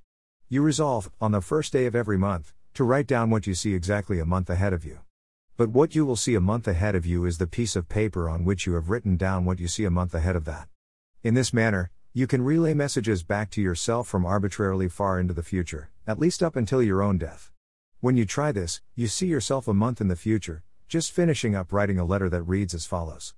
You 0.56 0.62
resolve, 0.62 1.12
on 1.20 1.34
the 1.34 1.42
first 1.42 1.74
day 1.74 1.86
of 1.86 1.98
every 1.98 2.18
month, 2.18 2.54
to 2.76 2.86
write 2.86 3.08
down 3.08 3.30
what 3.30 3.46
you 3.46 3.54
see 3.54 3.74
exactly 3.74 4.22
a 4.22 4.26
month 4.26 4.50
ahead 4.50 4.72
of 4.72 4.86
you. 4.86 5.00
But 5.58 5.68
what 5.68 5.96
you 5.96 6.06
will 6.06 6.16
see 6.16 6.34
a 6.34 6.40
month 6.40 6.66
ahead 6.66 6.96
of 6.96 7.06
you 7.06 7.26
is 7.26 7.40
the 7.40 7.46
piece 7.46 7.76
of 7.76 7.90
paper 7.90 8.30
on 8.30 8.46
which 8.46 8.66
you 8.66 8.76
have 8.76 8.90
written 8.90 9.18
down 9.18 9.44
what 9.44 9.60
you 9.60 9.68
see 9.68 9.84
a 9.84 9.90
month 9.90 10.16
ahead 10.16 10.38
of 10.38 10.46
that. 10.46 10.70
In 11.24 11.34
this 11.34 11.52
manner, 11.52 11.92
you 12.14 12.26
can 12.26 12.42
relay 12.42 12.74
messages 12.74 13.22
back 13.22 13.50
to 13.50 13.62
yourself 13.62 14.08
from 14.08 14.26
arbitrarily 14.26 14.88
far 14.88 15.20
into 15.20 15.34
the 15.34 15.44
future, 15.44 15.90
at 16.08 16.20
least 16.20 16.42
up 16.42 16.56
until 16.56 16.82
your 16.82 17.04
own 17.04 17.18
death. 17.18 17.52
When 18.00 18.16
you 18.16 18.24
try 18.24 18.54
this, 18.54 18.80
you 18.96 19.08
see 19.08 19.28
yourself 19.28 19.68
a 19.68 19.74
month 19.74 20.00
in 20.00 20.08
the 20.08 20.16
future, 20.16 20.64
just 20.88 21.12
finishing 21.12 21.54
up 21.54 21.74
writing 21.74 22.00
a 22.00 22.06
letter 22.06 22.30
that 22.30 22.44
reads 22.44 22.74
as 22.74 22.86
follows 22.86 23.34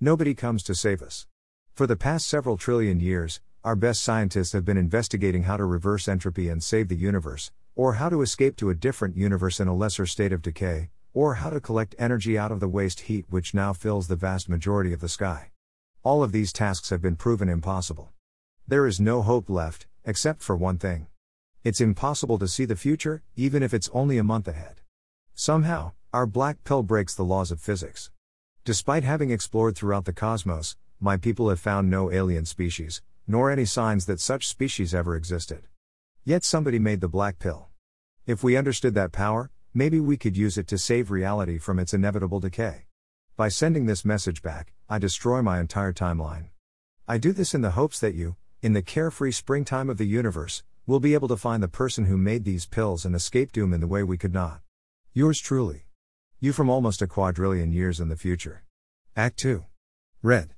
Nobody 0.01 0.35
comes 0.35 0.63
to 0.63 0.75
save 0.75 1.03
us. 1.03 1.27
For 1.75 1.87
the 1.87 1.95
past 1.95 2.27
several 2.27 2.57
trillion 2.57 3.01
years, 3.01 3.43
our 3.65 3.77
best 3.77 4.01
scientists 4.01 4.53
have 4.55 4.65
been 4.65 4.79
investigating 4.79 5.43
how 5.43 5.59
to 5.59 5.67
reverse 5.67 6.09
entropy 6.09 6.49
and 6.49 6.63
save 6.63 6.89
the 6.89 6.97
universe, 6.97 7.51
or 7.77 7.97
how 7.97 8.09
to 8.09 8.23
escape 8.23 8.57
to 8.57 8.71
a 8.71 8.75
different 8.75 9.19
universe 9.19 9.61
in 9.61 9.69
a 9.69 9.77
lesser 9.77 10.07
state 10.07 10.33
of 10.33 10.41
decay, 10.41 10.89
or 11.13 11.35
how 11.35 11.51
to 11.51 11.61
collect 11.61 11.95
energy 11.99 12.39
out 12.39 12.51
of 12.51 12.61
the 12.61 12.67
waste 12.67 13.01
heat 13.01 13.27
which 13.29 13.53
now 13.53 13.75
fills 13.75 14.09
the 14.09 14.17
vast 14.17 14.49
majority 14.49 14.95
of 14.95 15.01
the 15.01 15.07
sky. 15.07 15.51
All 16.03 16.23
of 16.23 16.33
these 16.33 16.51
tasks 16.51 16.89
have 16.89 17.03
been 17.03 17.17
proven 17.17 17.51
impossible. 17.51 18.09
There 18.67 18.87
is 18.87 19.01
no 19.01 19.21
hope 19.21 19.51
left, 19.51 19.87
except 20.07 20.43
for 20.43 20.57
one 20.57 20.79
thing. 20.79 21.09
It's 21.63 21.83
impossible 21.83 22.39
to 22.39 22.49
see 22.49 22.65
the 22.65 22.75
future, 22.75 23.23
even 23.37 23.63
if 23.63 23.75
it's 23.75 23.91
only 23.93 24.17
a 24.17 24.25
month 24.25 24.49
ahead. 24.49 24.81
Somehow, 25.35 25.93
our 26.13 26.27
black 26.27 26.63
pill 26.63 26.83
breaks 26.83 27.15
the 27.15 27.25
laws 27.25 27.51
of 27.51 27.59
physics. 27.59 28.11
Despite 28.67 29.03
having 29.03 29.31
explored 29.31 29.75
throughout 29.75 30.05
the 30.05 30.13
cosmos, 30.13 30.77
my 31.01 31.17
people 31.17 31.49
have 31.49 31.59
found 31.59 31.89
no 31.89 32.13
alien 32.13 32.45
species, 32.45 33.01
nor 33.27 33.51
any 33.51 33.65
signs 33.65 34.05
that 34.05 34.21
such 34.21 34.47
species 34.47 34.95
ever 34.95 35.17
existed. 35.17 35.63
Yet 36.23 36.45
somebody 36.45 36.79
made 36.79 37.01
the 37.01 37.09
black 37.09 37.39
pill. 37.39 37.69
If 38.27 38.45
we 38.45 38.59
understood 38.59 38.93
that 38.95 39.11
power, 39.11 39.51
maybe 39.73 40.01
we 40.01 40.19
could 40.19 40.37
use 40.37 40.59
it 40.59 40.69
to 40.69 40.77
save 40.77 41.11
reality 41.11 41.57
from 41.57 41.79
its 41.79 41.95
inevitable 41.95 42.41
decay. 42.41 42.83
By 43.35 43.49
sending 43.49 43.87
this 43.87 44.05
message 44.05 44.43
back, 44.43 44.75
I 44.91 44.99
destroy 44.99 45.41
my 45.41 45.61
entire 45.61 45.95
timeline. 45.95 46.49
I 47.09 47.17
do 47.17 47.33
this 47.33 47.55
in 47.55 47.63
the 47.63 47.71
hopes 47.71 47.99
that 48.01 48.15
you, 48.15 48.37
in 48.61 48.75
the 48.75 48.83
carefree 48.83 49.33
springtime 49.33 49.89
of 49.89 49.97
the 49.97 50.07
universe, 50.07 50.63
will 50.87 51.01
be 51.01 51.15
able 51.15 51.29
to 51.29 51.39
find 51.39 51.63
the 51.63 51.69
person 51.69 52.05
who 52.05 52.19
made 52.19 52.45
these 52.45 52.67
pills 52.67 53.07
and 53.07 53.15
escape 53.15 53.51
doom 53.51 53.73
in 53.73 53.81
the 53.81 53.87
way 53.87 54.03
we 54.03 54.19
could 54.19 54.35
not. 54.35 54.61
Yours 55.15 55.41
truly. 55.41 55.87
You 56.45 56.53
from 56.53 56.69
almost 56.69 57.01
a 57.01 57.07
quadrillion 57.07 57.71
years 57.71 58.01
in 58.01 58.09
the 58.09 58.17
future. 58.17 58.65
Act 59.15 59.39
2. 59.39 59.65
Red. 60.25 60.57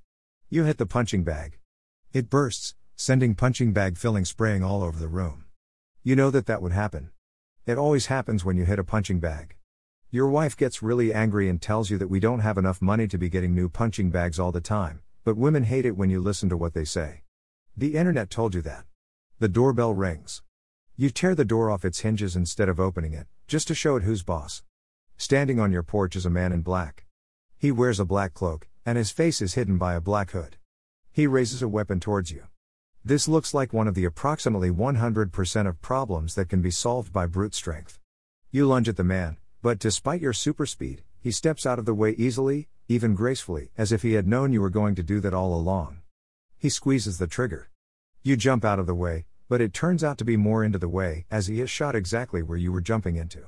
You 0.49 0.65
hit 0.65 0.79
the 0.79 0.87
punching 0.87 1.25
bag. 1.25 1.59
It 2.11 2.31
bursts, 2.31 2.75
sending 2.97 3.35
punching 3.35 3.75
bag 3.75 3.99
filling 3.99 4.25
spraying 4.25 4.65
all 4.65 4.83
over 4.83 4.99
the 4.99 5.09
room. 5.09 5.45
You 6.03 6.17
know 6.17 6.31
that 6.31 6.47
that 6.47 6.63
would 6.63 6.73
happen. 6.73 7.11
It 7.67 7.77
always 7.77 8.07
happens 8.07 8.47
when 8.47 8.57
you 8.57 8.65
hit 8.65 8.79
a 8.79 8.83
punching 8.83 9.21
bag. 9.21 9.57
Your 10.11 10.31
wife 10.31 10.57
gets 10.57 10.83
really 10.83 11.13
angry 11.13 11.51
and 11.51 11.61
tells 11.61 11.91
you 11.91 11.99
that 11.99 12.09
we 12.09 12.19
don't 12.19 12.41
have 12.41 12.57
enough 12.57 12.81
money 12.81 13.07
to 13.07 13.19
be 13.19 13.29
getting 13.29 13.55
new 13.55 13.69
punching 13.69 14.09
bags 14.09 14.39
all 14.39 14.53
the 14.53 14.63
time, 14.63 15.03
but 15.23 15.37
women 15.37 15.65
hate 15.65 15.85
it 15.85 15.99
when 15.99 16.09
you 16.09 16.19
listen 16.19 16.49
to 16.49 16.57
what 16.57 16.73
they 16.73 16.87
say. 16.87 17.25
The 17.77 17.97
internet 17.97 18.31
told 18.31 18.55
you 18.55 18.63
that. 18.63 18.87
The 19.39 19.49
doorbell 19.49 19.93
rings. 19.93 20.43
You 20.97 21.11
tear 21.11 21.35
the 21.35 21.45
door 21.45 21.71
off 21.71 21.85
its 21.85 22.01
hinges 22.01 22.37
instead 22.37 22.71
of 22.71 22.81
opening 22.81 23.13
it, 23.13 23.27
just 23.47 23.69
to 23.69 23.75
show 23.75 23.97
it 23.97 24.05
who's 24.05 24.23
boss. 24.23 24.63
Standing 25.17 25.61
on 25.61 25.73
your 25.73 25.83
porch 25.83 26.17
is 26.17 26.27
a 26.27 26.31
man 26.31 26.53
in 26.53 26.61
black. 26.61 27.05
He 27.57 27.71
wears 27.71 28.01
a 28.01 28.05
black 28.05 28.35
cloak, 28.35 28.69
and 28.85 28.99
his 28.99 29.11
face 29.11 29.41
is 29.41 29.55
hidden 29.55 29.79
by 29.79 29.95
a 29.95 30.01
black 30.01 30.33
hood. 30.33 30.57
He 31.13 31.27
raises 31.27 31.63
a 31.63 31.69
weapon 31.69 32.01
towards 32.01 32.31
you. 32.31 32.45
This 33.05 33.29
looks 33.29 33.55
like 33.55 33.73
one 33.73 33.87
of 33.87 33.95
the 33.95 34.05
approximately 34.05 34.71
100% 34.71 35.69
of 35.69 35.81
problems 35.81 36.35
that 36.35 36.49
can 36.49 36.61
be 36.61 36.71
solved 36.71 37.13
by 37.13 37.27
brute 37.27 37.55
strength. 37.55 37.99
You 38.51 38.67
lunge 38.67 38.89
at 38.89 38.97
the 38.97 39.05
man, 39.05 39.37
but 39.63 39.79
despite 39.79 40.21
your 40.21 40.33
super 40.33 40.67
speed, 40.67 41.05
he 41.21 41.31
steps 41.31 41.65
out 41.65 41.79
of 41.79 41.87
the 41.87 41.95
way 41.95 42.11
easily, 42.13 42.69
even 42.89 43.15
gracefully, 43.15 43.71
as 43.79 43.93
if 43.93 44.03
he 44.03 44.15
had 44.15 44.27
known 44.27 44.53
you 44.53 44.61
were 44.61 44.69
going 44.69 44.95
to 44.97 45.03
do 45.03 45.21
that 45.21 45.33
all 45.33 45.55
along. 45.55 46.03
He 46.59 46.69
squeezes 46.69 47.19
the 47.19 47.27
trigger. 47.27 47.71
You 48.23 48.37
jump 48.37 48.65
out 48.65 48.79
of 48.79 48.87
the 48.87 48.95
way, 48.95 49.27
but 49.49 49.61
it 49.61 49.73
turns 49.73 50.03
out 50.03 50.19
to 50.19 50.25
be 50.25 50.37
more 50.37 50.65
into 50.65 50.79
the 50.79 50.89
way, 50.89 51.25
as 51.31 51.47
he 51.47 51.61
has 51.61 51.71
shot 51.71 51.95
exactly 51.95 52.43
where 52.43 52.59
you 52.59 52.73
were 52.73 52.81
jumping 52.81 53.17
into. 53.17 53.47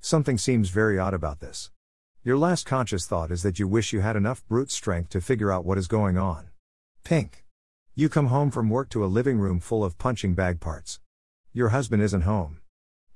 Something 0.00 0.38
seems 0.38 0.70
very 0.70 0.98
odd 0.98 1.12
about 1.12 1.40
this. 1.40 1.70
Your 2.22 2.38
last 2.38 2.66
conscious 2.66 3.06
thought 3.06 3.30
is 3.30 3.42
that 3.42 3.58
you 3.58 3.66
wish 3.66 3.92
you 3.92 4.00
had 4.00 4.16
enough 4.16 4.46
brute 4.48 4.70
strength 4.70 5.10
to 5.10 5.20
figure 5.20 5.50
out 5.50 5.64
what 5.64 5.78
is 5.78 5.88
going 5.88 6.16
on. 6.16 6.48
Pink. 7.04 7.44
You 7.94 8.08
come 8.08 8.26
home 8.26 8.50
from 8.50 8.70
work 8.70 8.90
to 8.90 9.04
a 9.04 9.06
living 9.06 9.38
room 9.38 9.60
full 9.60 9.84
of 9.84 9.98
punching 9.98 10.34
bag 10.34 10.60
parts. 10.60 11.00
Your 11.52 11.70
husband 11.70 12.02
isn't 12.02 12.22
home. 12.22 12.60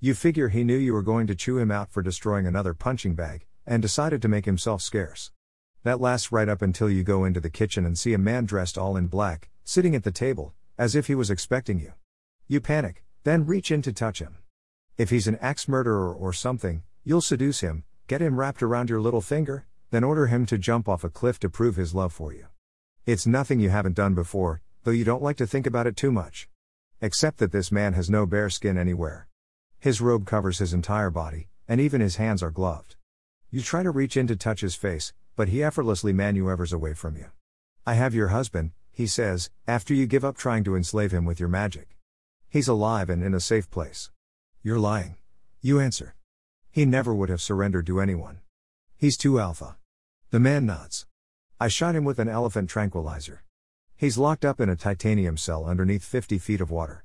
You 0.00 0.14
figure 0.14 0.48
he 0.48 0.64
knew 0.64 0.76
you 0.76 0.92
were 0.92 1.02
going 1.02 1.28
to 1.28 1.36
chew 1.36 1.58
him 1.58 1.70
out 1.70 1.92
for 1.92 2.02
destroying 2.02 2.46
another 2.46 2.74
punching 2.74 3.14
bag, 3.14 3.46
and 3.64 3.80
decided 3.80 4.20
to 4.22 4.28
make 4.28 4.46
himself 4.46 4.82
scarce. 4.82 5.30
That 5.84 6.00
lasts 6.00 6.32
right 6.32 6.48
up 6.48 6.62
until 6.62 6.90
you 6.90 7.04
go 7.04 7.24
into 7.24 7.38
the 7.40 7.50
kitchen 7.50 7.86
and 7.86 7.96
see 7.96 8.12
a 8.12 8.18
man 8.18 8.44
dressed 8.44 8.76
all 8.76 8.96
in 8.96 9.06
black, 9.06 9.50
sitting 9.62 9.94
at 9.94 10.02
the 10.02 10.10
table, 10.10 10.54
as 10.76 10.96
if 10.96 11.06
he 11.06 11.14
was 11.14 11.30
expecting 11.30 11.78
you. 11.78 11.92
You 12.48 12.60
panic, 12.60 13.04
then 13.22 13.46
reach 13.46 13.70
in 13.70 13.82
to 13.82 13.92
touch 13.92 14.18
him. 14.18 14.38
If 15.02 15.10
he's 15.10 15.26
an 15.26 15.38
axe 15.40 15.66
murderer 15.66 16.14
or 16.14 16.32
something, 16.32 16.84
you'll 17.02 17.22
seduce 17.22 17.58
him, 17.58 17.82
get 18.06 18.22
him 18.22 18.38
wrapped 18.38 18.62
around 18.62 18.88
your 18.88 19.00
little 19.00 19.20
finger, 19.20 19.66
then 19.90 20.04
order 20.04 20.28
him 20.28 20.46
to 20.46 20.56
jump 20.56 20.88
off 20.88 21.02
a 21.02 21.08
cliff 21.08 21.40
to 21.40 21.50
prove 21.50 21.74
his 21.74 21.92
love 21.92 22.12
for 22.12 22.32
you. 22.32 22.46
It's 23.04 23.26
nothing 23.26 23.58
you 23.58 23.70
haven't 23.70 23.96
done 23.96 24.14
before, 24.14 24.62
though 24.84 24.92
you 24.92 25.02
don't 25.02 25.20
like 25.20 25.38
to 25.38 25.46
think 25.48 25.66
about 25.66 25.88
it 25.88 25.96
too 25.96 26.12
much. 26.12 26.48
Except 27.00 27.38
that 27.38 27.50
this 27.50 27.72
man 27.72 27.94
has 27.94 28.08
no 28.08 28.26
bare 28.26 28.48
skin 28.48 28.78
anywhere. 28.78 29.26
His 29.80 30.00
robe 30.00 30.24
covers 30.24 30.60
his 30.60 30.72
entire 30.72 31.10
body, 31.10 31.48
and 31.66 31.80
even 31.80 32.00
his 32.00 32.14
hands 32.14 32.40
are 32.40 32.52
gloved. 32.52 32.94
You 33.50 33.60
try 33.60 33.82
to 33.82 33.90
reach 33.90 34.16
in 34.16 34.28
to 34.28 34.36
touch 34.36 34.60
his 34.60 34.76
face, 34.76 35.12
but 35.34 35.48
he 35.48 35.64
effortlessly 35.64 36.12
maneuvers 36.12 36.72
away 36.72 36.94
from 36.94 37.16
you. 37.16 37.26
I 37.84 37.94
have 37.94 38.14
your 38.14 38.28
husband, 38.28 38.70
he 38.92 39.08
says, 39.08 39.50
after 39.66 39.94
you 39.94 40.06
give 40.06 40.24
up 40.24 40.36
trying 40.36 40.62
to 40.62 40.76
enslave 40.76 41.10
him 41.10 41.24
with 41.24 41.40
your 41.40 41.48
magic. 41.48 41.96
He's 42.48 42.68
alive 42.68 43.10
and 43.10 43.20
in 43.24 43.34
a 43.34 43.40
safe 43.40 43.68
place. 43.68 44.11
You're 44.64 44.78
lying. 44.78 45.16
You 45.60 45.80
answer. 45.80 46.14
He 46.70 46.84
never 46.84 47.12
would 47.12 47.28
have 47.28 47.42
surrendered 47.42 47.84
to 47.86 48.00
anyone. 48.00 48.38
He's 48.96 49.16
too 49.16 49.40
alpha. 49.40 49.76
The 50.30 50.38
man 50.38 50.66
nods. 50.66 51.04
I 51.58 51.66
shot 51.66 51.96
him 51.96 52.04
with 52.04 52.20
an 52.20 52.28
elephant 52.28 52.70
tranquilizer. 52.70 53.42
He's 53.96 54.18
locked 54.18 54.44
up 54.44 54.60
in 54.60 54.68
a 54.68 54.76
titanium 54.76 55.36
cell 55.36 55.64
underneath 55.64 56.04
50 56.04 56.38
feet 56.38 56.60
of 56.60 56.70
water. 56.70 57.04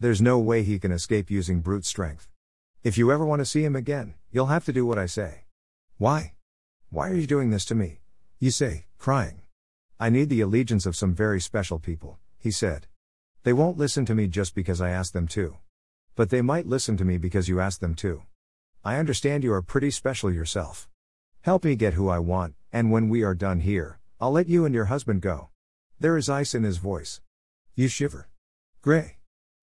There's 0.00 0.22
no 0.22 0.38
way 0.38 0.62
he 0.62 0.78
can 0.78 0.92
escape 0.92 1.30
using 1.30 1.60
brute 1.60 1.84
strength. 1.84 2.30
If 2.82 2.96
you 2.96 3.12
ever 3.12 3.26
want 3.26 3.40
to 3.40 3.46
see 3.46 3.62
him 3.62 3.76
again, 3.76 4.14
you'll 4.32 4.46
have 4.46 4.64
to 4.64 4.72
do 4.72 4.86
what 4.86 4.98
I 4.98 5.04
say. 5.04 5.44
Why? 5.98 6.32
Why 6.88 7.10
are 7.10 7.14
you 7.14 7.26
doing 7.26 7.50
this 7.50 7.66
to 7.66 7.74
me? 7.74 8.00
You 8.38 8.50
say, 8.50 8.86
crying. 8.96 9.42
I 10.00 10.08
need 10.08 10.30
the 10.30 10.40
allegiance 10.40 10.86
of 10.86 10.96
some 10.96 11.14
very 11.14 11.40
special 11.40 11.78
people, 11.78 12.18
he 12.38 12.50
said. 12.50 12.86
They 13.42 13.52
won't 13.52 13.76
listen 13.76 14.06
to 14.06 14.14
me 14.14 14.26
just 14.26 14.54
because 14.54 14.80
I 14.80 14.88
ask 14.88 15.12
them 15.12 15.28
to. 15.28 15.58
But 16.16 16.30
they 16.30 16.42
might 16.42 16.66
listen 16.66 16.96
to 16.98 17.04
me 17.04 17.18
because 17.18 17.48
you 17.48 17.58
asked 17.58 17.80
them 17.80 17.94
to. 17.96 18.22
I 18.84 18.96
understand 18.96 19.42
you 19.42 19.52
are 19.52 19.62
pretty 19.62 19.90
special 19.90 20.32
yourself. 20.32 20.88
Help 21.40 21.64
me 21.64 21.74
get 21.74 21.94
who 21.94 22.08
I 22.08 22.20
want, 22.20 22.54
and 22.72 22.92
when 22.92 23.08
we 23.08 23.24
are 23.24 23.34
done 23.34 23.60
here, 23.60 23.98
I'll 24.20 24.30
let 24.30 24.48
you 24.48 24.64
and 24.64 24.74
your 24.74 24.84
husband 24.84 25.22
go. 25.22 25.48
There 25.98 26.16
is 26.16 26.28
ice 26.28 26.54
in 26.54 26.62
his 26.62 26.78
voice. 26.78 27.20
You 27.74 27.88
shiver. 27.88 28.28
Gray. 28.80 29.16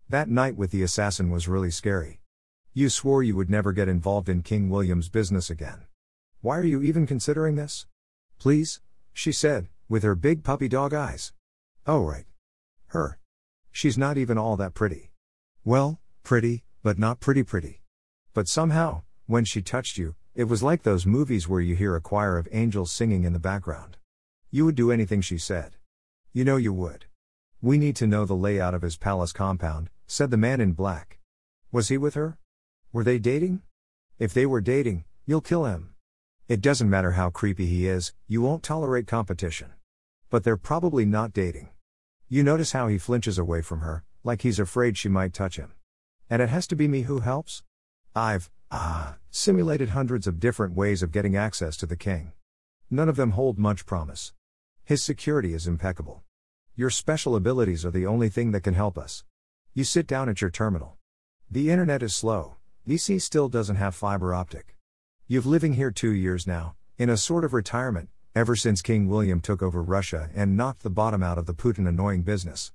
That 0.09 0.27
night 0.27 0.57
with 0.57 0.71
the 0.71 0.83
assassin 0.83 1.29
was 1.29 1.47
really 1.47 1.71
scary. 1.71 2.19
You 2.73 2.89
swore 2.89 3.23
you 3.23 3.37
would 3.37 3.49
never 3.49 3.71
get 3.71 3.87
involved 3.87 4.27
in 4.27 4.43
King 4.43 4.69
William's 4.69 5.07
business 5.07 5.49
again. 5.49 5.85
Why 6.41 6.57
are 6.57 6.65
you 6.65 6.81
even 6.81 7.07
considering 7.07 7.55
this? 7.55 7.85
Please, 8.39 8.81
she 9.13 9.31
said, 9.31 9.69
with 9.87 10.03
her 10.03 10.15
big 10.15 10.43
puppy 10.43 10.67
dog 10.67 10.93
eyes. 10.93 11.31
Oh, 11.87 12.03
right. 12.03 12.25
Her. 12.87 13.19
She's 13.71 13.97
not 13.97 14.17
even 14.17 14.37
all 14.37 14.57
that 14.57 14.73
pretty. 14.73 15.11
Well, 15.63 16.00
pretty, 16.23 16.63
but 16.83 16.97
not 16.97 17.19
pretty 17.19 17.43
pretty. 17.43 17.81
But 18.33 18.47
somehow, 18.47 19.03
when 19.27 19.45
she 19.45 19.61
touched 19.61 19.97
you, 19.97 20.15
it 20.33 20.45
was 20.45 20.63
like 20.63 20.83
those 20.83 21.05
movies 21.05 21.47
where 21.47 21.61
you 21.61 21.75
hear 21.75 21.95
a 21.95 22.01
choir 22.01 22.37
of 22.37 22.47
angels 22.51 22.91
singing 22.91 23.23
in 23.23 23.33
the 23.33 23.39
background. 23.39 23.97
You 24.49 24.65
would 24.65 24.75
do 24.75 24.91
anything 24.91 25.21
she 25.21 25.37
said. 25.37 25.75
You 26.33 26.45
know 26.45 26.57
you 26.57 26.73
would. 26.73 27.05
We 27.61 27.77
need 27.77 27.95
to 27.97 28.07
know 28.07 28.25
the 28.25 28.33
layout 28.33 28.73
of 28.73 28.81
his 28.81 28.97
palace 28.97 29.31
compound, 29.31 29.89
said 30.07 30.31
the 30.31 30.37
man 30.37 30.61
in 30.61 30.71
black. 30.71 31.19
Was 31.71 31.89
he 31.89 31.97
with 31.97 32.15
her? 32.15 32.37
Were 32.93 33.03
they 33.03 33.19
dating? 33.19 33.61
If 34.19 34.33
they 34.33 34.45
were 34.45 34.61
dating, 34.61 35.05
you'll 35.25 35.41
kill 35.41 35.65
him. 35.65 35.93
It 36.47 36.61
doesn't 36.61 36.89
matter 36.89 37.11
how 37.11 37.29
creepy 37.29 37.65
he 37.65 37.87
is, 37.87 38.13
you 38.27 38.41
won't 38.41 38.63
tolerate 38.63 39.07
competition. 39.07 39.71
But 40.29 40.43
they're 40.43 40.57
probably 40.57 41.05
not 41.05 41.33
dating. 41.33 41.69
You 42.27 42.43
notice 42.43 42.71
how 42.71 42.87
he 42.87 42.97
flinches 42.97 43.37
away 43.37 43.61
from 43.61 43.81
her, 43.81 44.03
like 44.23 44.41
he's 44.41 44.59
afraid 44.59 44.97
she 44.97 45.09
might 45.09 45.33
touch 45.33 45.57
him. 45.57 45.73
And 46.31 46.41
it 46.41 46.47
has 46.47 46.65
to 46.67 46.77
be 46.77 46.87
me 46.87 47.01
who 47.01 47.19
helps? 47.19 47.61
I've, 48.15 48.49
ah, 48.71 49.17
simulated 49.31 49.89
hundreds 49.89 50.27
of 50.27 50.39
different 50.39 50.73
ways 50.73 51.03
of 51.03 51.11
getting 51.11 51.35
access 51.35 51.75
to 51.75 51.85
the 51.85 51.97
king. 51.97 52.31
None 52.89 53.09
of 53.09 53.17
them 53.17 53.31
hold 53.31 53.59
much 53.59 53.85
promise. 53.85 54.31
His 54.85 55.03
security 55.03 55.53
is 55.53 55.67
impeccable. 55.67 56.23
Your 56.73 56.89
special 56.89 57.35
abilities 57.35 57.85
are 57.85 57.91
the 57.91 58.07
only 58.07 58.29
thing 58.29 58.51
that 58.51 58.63
can 58.63 58.75
help 58.75 58.97
us. 58.97 59.25
You 59.73 59.83
sit 59.83 60.07
down 60.07 60.29
at 60.29 60.39
your 60.39 60.49
terminal. 60.49 60.95
The 61.49 61.69
internet 61.69 62.01
is 62.01 62.15
slow. 62.15 62.55
DC 62.87 63.21
still 63.21 63.49
doesn't 63.49 63.75
have 63.75 63.93
fiber 63.93 64.33
optic. 64.33 64.77
You've 65.27 65.45
living 65.45 65.73
here 65.73 65.91
2 65.91 66.11
years 66.11 66.47
now, 66.47 66.75
in 66.97 67.09
a 67.09 67.17
sort 67.17 67.43
of 67.43 67.51
retirement, 67.51 68.07
ever 68.33 68.55
since 68.55 68.81
King 68.81 69.09
William 69.09 69.41
took 69.41 69.61
over 69.61 69.83
Russia 69.83 70.29
and 70.33 70.55
knocked 70.55 70.83
the 70.83 70.89
bottom 70.89 71.23
out 71.23 71.37
of 71.37 71.45
the 71.45 71.53
Putin 71.53 71.89
annoying 71.89 72.21
business. 72.21 72.71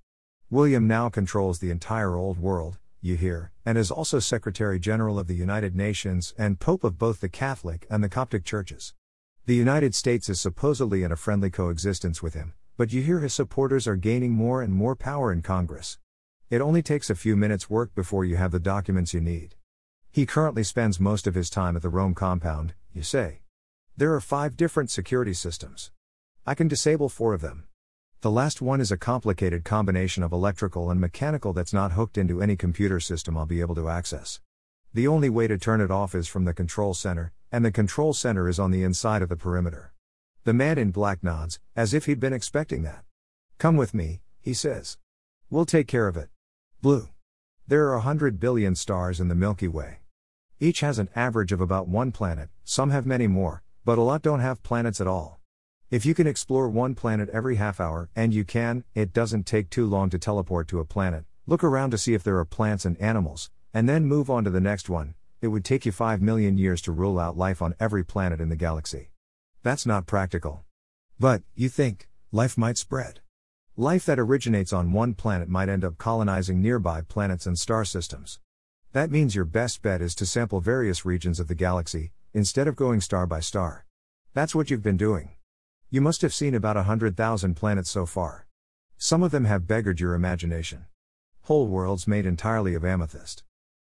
William 0.50 0.86
now 0.86 1.08
controls 1.08 1.58
the 1.58 1.70
entire 1.70 2.16
old 2.16 2.38
world, 2.38 2.78
you 3.06 3.16
hear, 3.16 3.52
and 3.64 3.78
is 3.78 3.90
also 3.90 4.18
Secretary 4.18 4.78
General 4.78 5.18
of 5.18 5.28
the 5.28 5.34
United 5.34 5.74
Nations 5.74 6.34
and 6.36 6.60
Pope 6.60 6.84
of 6.84 6.98
both 6.98 7.20
the 7.20 7.28
Catholic 7.28 7.86
and 7.88 8.04
the 8.04 8.08
Coptic 8.08 8.44
churches. 8.44 8.92
The 9.46 9.54
United 9.54 9.94
States 9.94 10.28
is 10.28 10.40
supposedly 10.40 11.04
in 11.04 11.12
a 11.12 11.16
friendly 11.16 11.48
coexistence 11.48 12.22
with 12.22 12.34
him, 12.34 12.54
but 12.76 12.92
you 12.92 13.02
hear 13.02 13.20
his 13.20 13.32
supporters 13.32 13.86
are 13.86 13.96
gaining 13.96 14.32
more 14.32 14.60
and 14.60 14.74
more 14.74 14.96
power 14.96 15.32
in 15.32 15.40
Congress. 15.40 15.98
It 16.50 16.60
only 16.60 16.82
takes 16.82 17.08
a 17.08 17.14
few 17.14 17.36
minutes' 17.36 17.70
work 17.70 17.94
before 17.94 18.24
you 18.24 18.36
have 18.36 18.50
the 18.50 18.60
documents 18.60 19.14
you 19.14 19.20
need. 19.20 19.54
He 20.10 20.26
currently 20.26 20.64
spends 20.64 20.98
most 20.98 21.26
of 21.26 21.34
his 21.34 21.48
time 21.48 21.76
at 21.76 21.82
the 21.82 21.88
Rome 21.88 22.14
compound, 22.14 22.74
you 22.92 23.02
say. 23.02 23.42
There 23.96 24.14
are 24.14 24.20
five 24.20 24.56
different 24.56 24.90
security 24.90 25.32
systems. 25.32 25.90
I 26.44 26.54
can 26.54 26.68
disable 26.68 27.08
four 27.08 27.34
of 27.34 27.40
them. 27.40 27.64
The 28.22 28.30
last 28.30 28.62
one 28.62 28.80
is 28.80 28.90
a 28.90 28.96
complicated 28.96 29.62
combination 29.62 30.22
of 30.22 30.32
electrical 30.32 30.90
and 30.90 30.98
mechanical 30.98 31.52
that's 31.52 31.74
not 31.74 31.92
hooked 31.92 32.16
into 32.16 32.40
any 32.40 32.56
computer 32.56 32.98
system 32.98 33.36
I'll 33.36 33.44
be 33.44 33.60
able 33.60 33.74
to 33.74 33.90
access. 33.90 34.40
The 34.94 35.06
only 35.06 35.28
way 35.28 35.46
to 35.46 35.58
turn 35.58 35.82
it 35.82 35.90
off 35.90 36.14
is 36.14 36.26
from 36.26 36.46
the 36.46 36.54
control 36.54 36.94
center, 36.94 37.34
and 37.52 37.62
the 37.62 37.70
control 37.70 38.14
center 38.14 38.48
is 38.48 38.58
on 38.58 38.70
the 38.70 38.82
inside 38.82 39.20
of 39.20 39.28
the 39.28 39.36
perimeter. 39.36 39.92
The 40.44 40.54
man 40.54 40.78
in 40.78 40.92
black 40.92 41.22
nods, 41.22 41.60
as 41.76 41.92
if 41.92 42.06
he'd 42.06 42.18
been 42.18 42.32
expecting 42.32 42.84
that. 42.84 43.04
Come 43.58 43.76
with 43.76 43.92
me, 43.92 44.22
he 44.40 44.54
says. 44.54 44.96
We'll 45.50 45.66
take 45.66 45.86
care 45.86 46.08
of 46.08 46.16
it. 46.16 46.30
Blue. 46.80 47.10
There 47.68 47.86
are 47.88 47.96
a 47.96 48.00
hundred 48.00 48.40
billion 48.40 48.76
stars 48.76 49.20
in 49.20 49.28
the 49.28 49.34
Milky 49.34 49.68
Way. 49.68 49.98
Each 50.58 50.80
has 50.80 50.98
an 50.98 51.10
average 51.14 51.52
of 51.52 51.60
about 51.60 51.86
one 51.86 52.12
planet, 52.12 52.48
some 52.64 52.90
have 52.90 53.04
many 53.04 53.26
more, 53.26 53.62
but 53.84 53.98
a 53.98 54.02
lot 54.02 54.22
don't 54.22 54.40
have 54.40 54.62
planets 54.62 55.02
at 55.02 55.06
all. 55.06 55.38
If 55.96 56.04
you 56.04 56.12
can 56.12 56.26
explore 56.26 56.68
one 56.68 56.94
planet 56.94 57.30
every 57.30 57.56
half 57.56 57.80
hour, 57.80 58.10
and 58.14 58.34
you 58.34 58.44
can, 58.44 58.84
it 58.94 59.14
doesn't 59.14 59.46
take 59.46 59.70
too 59.70 59.86
long 59.86 60.10
to 60.10 60.18
teleport 60.18 60.68
to 60.68 60.78
a 60.78 60.84
planet, 60.84 61.24
look 61.46 61.64
around 61.64 61.90
to 61.92 61.96
see 61.96 62.12
if 62.12 62.22
there 62.22 62.36
are 62.36 62.44
plants 62.44 62.84
and 62.84 63.00
animals, 63.00 63.48
and 63.72 63.88
then 63.88 64.04
move 64.04 64.28
on 64.28 64.44
to 64.44 64.50
the 64.50 64.60
next 64.60 64.90
one, 64.90 65.14
it 65.40 65.48
would 65.48 65.64
take 65.64 65.86
you 65.86 65.92
5 65.92 66.20
million 66.20 66.58
years 66.58 66.82
to 66.82 66.92
rule 66.92 67.18
out 67.18 67.38
life 67.38 67.62
on 67.62 67.74
every 67.80 68.04
planet 68.04 68.42
in 68.42 68.50
the 68.50 68.56
galaxy. 68.56 69.08
That's 69.62 69.86
not 69.86 70.04
practical. 70.04 70.66
But, 71.18 71.40
you 71.54 71.70
think, 71.70 72.10
life 72.30 72.58
might 72.58 72.76
spread. 72.76 73.20
Life 73.74 74.04
that 74.04 74.18
originates 74.18 74.74
on 74.74 74.92
one 74.92 75.14
planet 75.14 75.48
might 75.48 75.70
end 75.70 75.82
up 75.82 75.96
colonizing 75.96 76.60
nearby 76.60 77.00
planets 77.08 77.46
and 77.46 77.58
star 77.58 77.86
systems. 77.86 78.38
That 78.92 79.10
means 79.10 79.34
your 79.34 79.46
best 79.46 79.80
bet 79.80 80.02
is 80.02 80.14
to 80.16 80.26
sample 80.26 80.60
various 80.60 81.06
regions 81.06 81.40
of 81.40 81.48
the 81.48 81.54
galaxy, 81.54 82.12
instead 82.34 82.68
of 82.68 82.76
going 82.76 83.00
star 83.00 83.26
by 83.26 83.40
star. 83.40 83.86
That's 84.34 84.54
what 84.54 84.70
you've 84.70 84.82
been 84.82 84.98
doing. 84.98 85.35
You 85.88 86.00
must 86.00 86.22
have 86.22 86.34
seen 86.34 86.52
about 86.52 86.76
a 86.76 86.82
hundred 86.82 87.16
thousand 87.16 87.54
planets 87.54 87.88
so 87.90 88.06
far. 88.06 88.48
Some 88.98 89.22
of 89.22 89.30
them 89.30 89.44
have 89.44 89.68
beggared 89.68 90.00
your 90.00 90.14
imagination. 90.14 90.86
Whole 91.42 91.68
worlds 91.68 92.08
made 92.08 92.26
entirely 92.26 92.74
of 92.74 92.84
amethyst. 92.84 93.44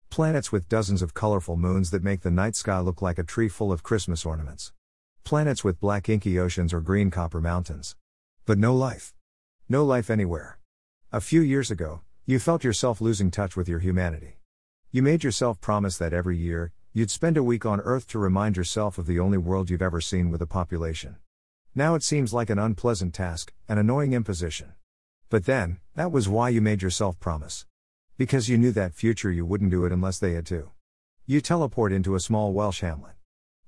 Planets 0.10 0.52
with 0.52 0.68
dozens 0.68 1.04
of 1.04 1.14
colorful 1.14 1.58
moons 1.58 1.92
that 1.92 2.04
make 2.04 2.22
the 2.22 2.32
night 2.32 2.56
sky 2.56 2.80
look 2.80 3.04
like 3.04 3.20
a 3.20 3.24
tree 3.24 3.48
full 3.48 3.72
of 3.72 3.84
Christmas 3.84 4.26
ornaments. 4.26 4.74
Planets 5.24 5.64
with 5.64 5.80
black 5.80 6.10
inky 6.10 6.40
oceans 6.40 6.74
or 6.74 6.82
green 6.82 7.12
copper 7.12 7.40
mountains. 7.40 7.96
But 8.48 8.58
no 8.58 8.76
life. 8.76 9.14
No 9.70 9.86
life 9.86 10.10
anywhere. 10.10 10.58
A 11.12 11.22
few 11.22 11.42
years 11.42 11.70
ago, 11.70 12.02
you 12.26 12.40
felt 12.40 12.64
yourself 12.64 13.00
losing 13.00 13.30
touch 13.30 13.56
with 13.56 13.70
your 13.70 13.80
humanity. 13.80 14.40
You 14.92 15.04
made 15.04 15.24
yourself 15.24 15.62
promise 15.62 16.00
that 16.00 16.14
every 16.14 16.36
year, 16.36 16.72
you'd 16.94 17.12
spend 17.12 17.38
a 17.38 17.44
week 17.44 17.64
on 17.64 17.80
Earth 17.82 18.08
to 18.08 18.18
remind 18.18 18.58
yourself 18.58 18.98
of 18.98 19.06
the 19.06 19.20
only 19.20 19.38
world 19.38 19.70
you've 19.70 19.84
ever 19.84 20.02
seen 20.02 20.32
with 20.32 20.42
a 20.42 20.48
population. 20.48 21.18
Now 21.74 21.96
it 21.96 22.04
seems 22.04 22.34
like 22.34 22.50
an 22.50 22.60
unpleasant 22.60 23.14
task, 23.14 23.54
an 23.70 23.78
annoying 23.78 24.12
imposition. 24.12 24.74
But 25.30 25.46
then, 25.46 25.80
that 25.96 26.12
was 26.12 26.28
why 26.28 26.50
you 26.50 26.60
made 26.60 26.82
yourself 26.82 27.18
promise. 27.18 27.66
Because 28.18 28.50
you 28.50 28.58
knew 28.58 28.74
that 28.74 28.94
future 28.94 29.32
you 29.32 29.46
wouldn't 29.46 29.72
do 29.72 29.86
it 29.86 29.94
unless 29.94 30.20
they 30.20 30.34
had 30.34 30.46
to. 30.48 30.72
You 31.26 31.40
teleport 31.40 31.94
into 31.94 32.14
a 32.14 32.20
small 32.20 32.52
Welsh 32.52 32.82
hamlet. 32.82 33.14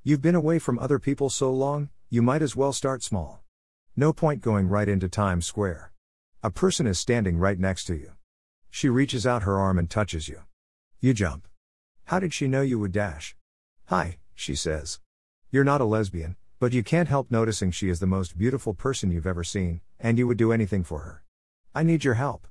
You've 0.03 0.21
been 0.21 0.35
away 0.35 0.59
from 0.59 0.79
other 0.79 0.99
people 0.99 1.29
so 1.29 1.49
long, 1.49 1.89
you 2.09 2.21
might 2.21 2.41
as 2.41 2.57
well 2.57 2.73
start 2.73 3.03
small. 3.03 3.41
No 3.95 4.11
point 4.11 4.41
going 4.41 4.67
right 4.67 4.89
into 4.89 5.07
Times 5.07 5.45
Square. 5.45 5.93
A 6.43 6.51
person 6.51 6.85
is 6.85 6.99
standing 6.99 7.37
right 7.37 7.57
next 7.57 7.85
to 7.85 7.95
you. 7.95 8.11
She 8.69 8.89
reaches 8.89 9.25
out 9.25 9.43
her 9.43 9.57
arm 9.57 9.79
and 9.79 9.89
touches 9.89 10.27
you. 10.27 10.41
You 10.99 11.13
jump. 11.13 11.47
How 12.05 12.19
did 12.19 12.33
she 12.33 12.49
know 12.49 12.63
you 12.63 12.79
would 12.79 12.91
dash? 12.91 13.37
Hi, 13.85 14.17
she 14.35 14.55
says. 14.55 14.99
You're 15.51 15.63
not 15.63 15.79
a 15.79 15.85
lesbian, 15.85 16.35
but 16.63 16.71
you 16.71 16.81
can't 16.81 17.09
help 17.09 17.29
noticing 17.29 17.71
she 17.71 17.89
is 17.89 17.99
the 17.99 18.07
most 18.07 18.37
beautiful 18.37 18.73
person 18.73 19.11
you've 19.11 19.27
ever 19.27 19.43
seen, 19.43 19.81
and 19.99 20.17
you 20.17 20.25
would 20.25 20.37
do 20.37 20.53
anything 20.53 20.81
for 20.81 20.99
her. 20.99 21.21
I 21.75 21.83
need 21.83 22.05
your 22.05 22.13
help. 22.13 22.47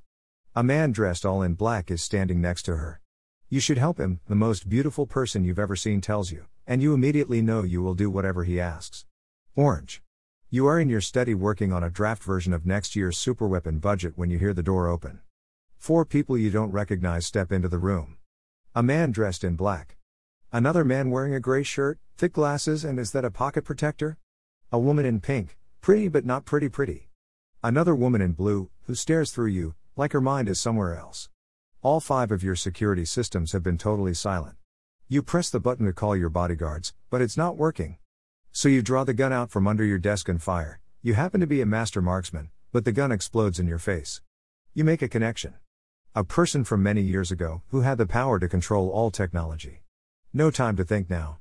A 0.55 0.61
man 0.61 0.91
dressed 0.91 1.25
all 1.25 1.41
in 1.41 1.55
black 1.55 1.89
is 1.89 2.03
standing 2.03 2.39
next 2.39 2.61
to 2.65 2.75
her. 2.75 3.01
You 3.49 3.59
should 3.59 3.79
help 3.79 3.99
him, 3.99 4.19
the 4.27 4.35
most 4.35 4.69
beautiful 4.69 5.07
person 5.07 5.43
you've 5.43 5.57
ever 5.57 5.75
seen 5.75 5.99
tells 5.99 6.31
you, 6.31 6.45
and 6.67 6.79
you 6.79 6.93
immediately 6.93 7.41
know 7.41 7.63
you 7.63 7.81
will 7.81 7.95
do 7.95 8.07
whatever 8.11 8.43
he 8.43 8.61
asks. 8.61 9.07
Orange. 9.55 10.03
You 10.51 10.67
are 10.67 10.79
in 10.79 10.89
your 10.89 11.01
study 11.01 11.33
working 11.33 11.73
on 11.73 11.83
a 11.83 11.89
draft 11.89 12.21
version 12.21 12.53
of 12.53 12.67
next 12.67 12.95
year's 12.95 13.17
superweapon 13.17 13.81
budget 13.81 14.13
when 14.15 14.29
you 14.29 14.37
hear 14.37 14.53
the 14.53 14.61
door 14.61 14.87
open. 14.87 15.21
Four 15.79 16.05
people 16.05 16.37
you 16.37 16.51
don't 16.51 16.69
recognize 16.69 17.25
step 17.25 17.51
into 17.51 17.67
the 17.67 17.79
room. 17.79 18.17
A 18.75 18.83
man 18.83 19.11
dressed 19.11 19.43
in 19.43 19.55
black. 19.55 19.97
Another 20.55 20.85
man 20.85 21.09
wearing 21.09 21.33
a 21.33 21.39
gray 21.39 21.63
shirt, 21.63 21.97
thick 22.15 22.33
glasses, 22.33 22.85
and 22.85 22.99
is 22.99 23.09
that 23.13 23.25
a 23.25 23.31
pocket 23.31 23.65
protector? 23.65 24.19
A 24.71 24.77
woman 24.77 25.03
in 25.03 25.19
pink, 25.19 25.57
pretty 25.81 26.09
but 26.09 26.27
not 26.27 26.45
pretty 26.45 26.69
pretty. 26.69 27.09
Another 27.63 27.95
woman 27.95 28.21
in 28.21 28.33
blue, 28.33 28.69
who 28.83 28.93
stares 28.93 29.31
through 29.31 29.47
you, 29.47 29.73
like 29.95 30.11
her 30.11 30.21
mind 30.21 30.47
is 30.47 30.61
somewhere 30.61 30.95
else. 30.95 31.27
All 31.81 31.99
five 31.99 32.29
of 32.29 32.43
your 32.43 32.55
security 32.55 33.03
systems 33.03 33.51
have 33.53 33.63
been 33.63 33.79
totally 33.79 34.13
silent. 34.13 34.57
You 35.07 35.23
press 35.23 35.49
the 35.49 35.59
button 35.59 35.87
to 35.87 35.91
call 35.91 36.15
your 36.15 36.29
bodyguards, 36.29 36.93
but 37.09 37.19
it's 37.19 37.35
not 37.35 37.57
working. 37.57 37.97
So 38.51 38.69
you 38.69 38.83
draw 38.83 39.03
the 39.03 39.15
gun 39.15 39.33
out 39.33 39.49
from 39.49 39.67
under 39.67 39.83
your 39.83 39.97
desk 39.97 40.29
and 40.29 40.39
fire. 40.39 40.81
You 41.01 41.15
happen 41.15 41.41
to 41.41 41.47
be 41.47 41.61
a 41.61 41.65
master 41.65 41.99
marksman, 41.99 42.51
but 42.71 42.85
the 42.85 42.91
gun 42.91 43.11
explodes 43.11 43.59
in 43.59 43.65
your 43.65 43.79
face. 43.79 44.21
You 44.75 44.83
make 44.83 45.01
a 45.01 45.07
connection. 45.07 45.55
A 46.13 46.23
person 46.23 46.63
from 46.63 46.83
many 46.83 47.01
years 47.01 47.31
ago 47.31 47.63
who 47.69 47.81
had 47.81 47.97
the 47.97 48.05
power 48.05 48.37
to 48.37 48.47
control 48.47 48.91
all 48.91 49.09
technology. 49.09 49.82
No 50.35 50.49
time 50.49 50.75
to 50.77 50.83
think 50.83 51.11
now. 51.11 51.37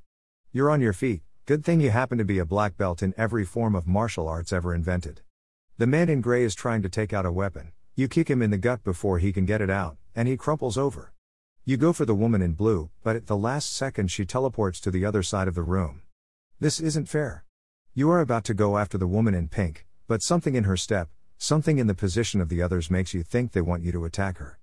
You're 0.53 0.71
on 0.71 0.83
your 0.83 0.93
feet, 0.93 1.23
good 1.47 1.65
thing 1.65 1.81
you 1.81 1.89
happen 1.89 2.19
to 2.19 2.27
be 2.27 2.39
a 2.39 2.45
black 2.45 2.77
belt 2.77 3.03
in 3.03 3.15
every 3.17 3.43
form 3.43 3.75
of 3.75 3.87
martial 3.87 4.29
arts 4.29 4.53
ever 4.53 4.75
invented. 4.75 5.23
The 5.79 5.87
man 5.87 6.11
in 6.11 6.21
gray 6.21 6.43
is 6.43 6.55
trying 6.55 6.83
to 6.83 6.91
take 6.91 7.15
out 7.15 7.25
a 7.25 7.33
weapon, 7.33 7.73
you 7.95 8.07
kick 8.07 8.29
him 8.29 8.43
in 8.43 8.51
the 8.51 8.59
gut 8.59 8.85
before 8.85 9.19
he 9.19 9.33
can 9.33 9.47
get 9.47 9.63
it 9.63 9.71
out, 9.71 9.97
and 10.15 10.29
he 10.29 10.37
crumples 10.37 10.77
over. 10.77 11.15
You 11.65 11.79
go 11.79 11.95
for 11.95 12.05
the 12.05 12.15
woman 12.15 12.43
in 12.43 12.53
blue, 12.53 12.91
but 13.03 13.17
at 13.17 13.29
the 13.29 13.37
last 13.37 13.75
second 13.75 14.11
she 14.11 14.27
teleports 14.27 14.79
to 14.81 14.91
the 14.91 15.07
other 15.07 15.23
side 15.23 15.49
of 15.49 15.55
the 15.55 15.63
room. 15.63 16.03
This 16.61 16.79
isn't 16.79 17.09
fair. 17.09 17.47
You 17.95 18.11
are 18.11 18.21
about 18.21 18.45
to 18.45 18.53
go 18.53 18.77
after 18.77 18.99
the 18.99 19.07
woman 19.07 19.33
in 19.33 19.49
pink, 19.49 19.87
but 20.07 20.23
something 20.23 20.55
in 20.55 20.65
her 20.65 20.77
step, 20.77 21.09
something 21.39 21.79
in 21.79 21.87
the 21.87 21.95
position 21.95 22.43
of 22.43 22.51
the 22.51 22.61
others 22.61 22.91
makes 22.91 23.15
you 23.15 23.23
think 23.23 23.53
they 23.53 23.63
want 23.63 23.85
you 23.85 23.93
to 23.93 24.05
attack 24.05 24.37
her. 24.37 24.59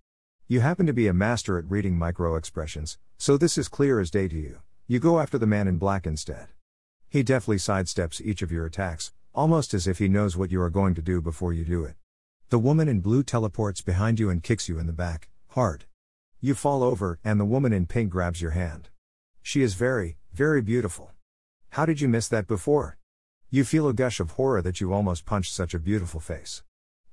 You 0.51 0.62
happen 0.62 0.88
to 0.88 0.93
be 0.93 1.05
a 1.05 1.13
master 1.13 1.59
at 1.59 1.69
reading 1.69 1.95
micro 1.95 2.35
expressions, 2.35 2.97
so 3.19 3.38
this 3.38 3.55
is 3.55 3.67
clear 3.67 3.99
as 3.99 4.09
day 4.09 4.27
to 4.27 4.35
you. 4.35 4.62
You 4.88 4.97
go 4.97 5.19
after 5.19 5.38
the 5.38 5.45
man 5.45 5.67
in 5.67 5.77
black 5.77 6.07
instead. 6.07 6.47
He 7.07 7.21
deftly 7.21 7.57
sidesteps 7.57 8.19
each 8.19 8.41
of 8.41 8.51
your 8.51 8.65
attacks, 8.65 9.13
almost 9.31 9.75
as 9.75 9.85
if 9.85 9.99
he 9.99 10.07
knows 10.07 10.35
what 10.35 10.49
you 10.49 10.59
are 10.63 10.71
going 10.71 10.95
to 10.95 11.03
do 11.03 11.21
before 11.21 11.53
you 11.53 11.63
do 11.63 11.83
it. 11.83 11.97
The 12.49 12.57
woman 12.57 12.88
in 12.89 12.99
blue 12.99 13.21
teleports 13.21 13.81
behind 13.81 14.19
you 14.19 14.31
and 14.31 14.41
kicks 14.41 14.67
you 14.67 14.79
in 14.79 14.88
the 14.88 14.91
back, 14.91 15.29
hard. 15.49 15.85
You 16.41 16.55
fall 16.55 16.81
over, 16.81 17.19
and 17.23 17.39
the 17.39 17.45
woman 17.45 17.71
in 17.71 17.85
pink 17.85 18.09
grabs 18.09 18.41
your 18.41 18.57
hand. 18.57 18.89
She 19.43 19.62
is 19.62 19.75
very, 19.75 20.17
very 20.33 20.63
beautiful. 20.63 21.12
How 21.73 21.85
did 21.85 22.01
you 22.01 22.07
miss 22.07 22.27
that 22.27 22.47
before? 22.47 22.97
You 23.51 23.63
feel 23.63 23.88
a 23.88 23.93
gush 23.93 24.19
of 24.19 24.31
horror 24.31 24.63
that 24.63 24.81
you 24.81 24.93
almost 24.93 25.27
punched 25.27 25.53
such 25.53 25.75
a 25.75 25.79
beautiful 25.79 26.19
face. 26.19 26.63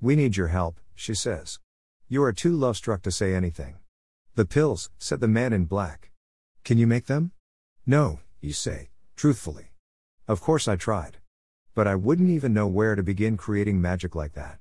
We 0.01 0.17
need 0.17 0.39
your 0.39 0.49
help, 0.49 0.81
she 0.95 1.13
says. 1.13 1.59
You 2.09 2.23
are 2.23 2.33
too 2.33 2.53
love 2.53 2.77
struck 2.77 3.03
to 3.03 3.11
say 3.11 3.35
anything. 3.35 3.79
The 4.37 4.45
pills, 4.45 4.91
said 4.97 5.19
the 5.19 5.27
man 5.27 5.53
in 5.53 5.65
black. 5.65 6.13
Can 6.63 6.79
you 6.79 6.87
make 6.87 7.07
them? 7.07 7.33
No, 7.85 8.21
you 8.41 8.53
say, 8.53 8.91
truthfully. 9.17 9.73
Of 10.29 10.41
course 10.41 10.69
I 10.69 10.77
tried. 10.77 11.17
But 11.75 11.89
I 11.89 11.97
wouldn't 11.97 12.31
even 12.31 12.55
know 12.55 12.69
where 12.69 12.95
to 12.95 13.03
begin 13.03 13.37
creating 13.37 13.81
magic 13.81 14.15
like 14.15 14.35
that. 14.35 14.61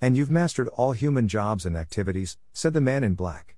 And 0.00 0.16
you've 0.16 0.30
mastered 0.30 0.68
all 0.68 0.92
human 0.92 1.26
jobs 1.26 1.66
and 1.66 1.76
activities, 1.76 2.38
said 2.52 2.74
the 2.74 2.80
man 2.80 3.02
in 3.02 3.14
black. 3.14 3.56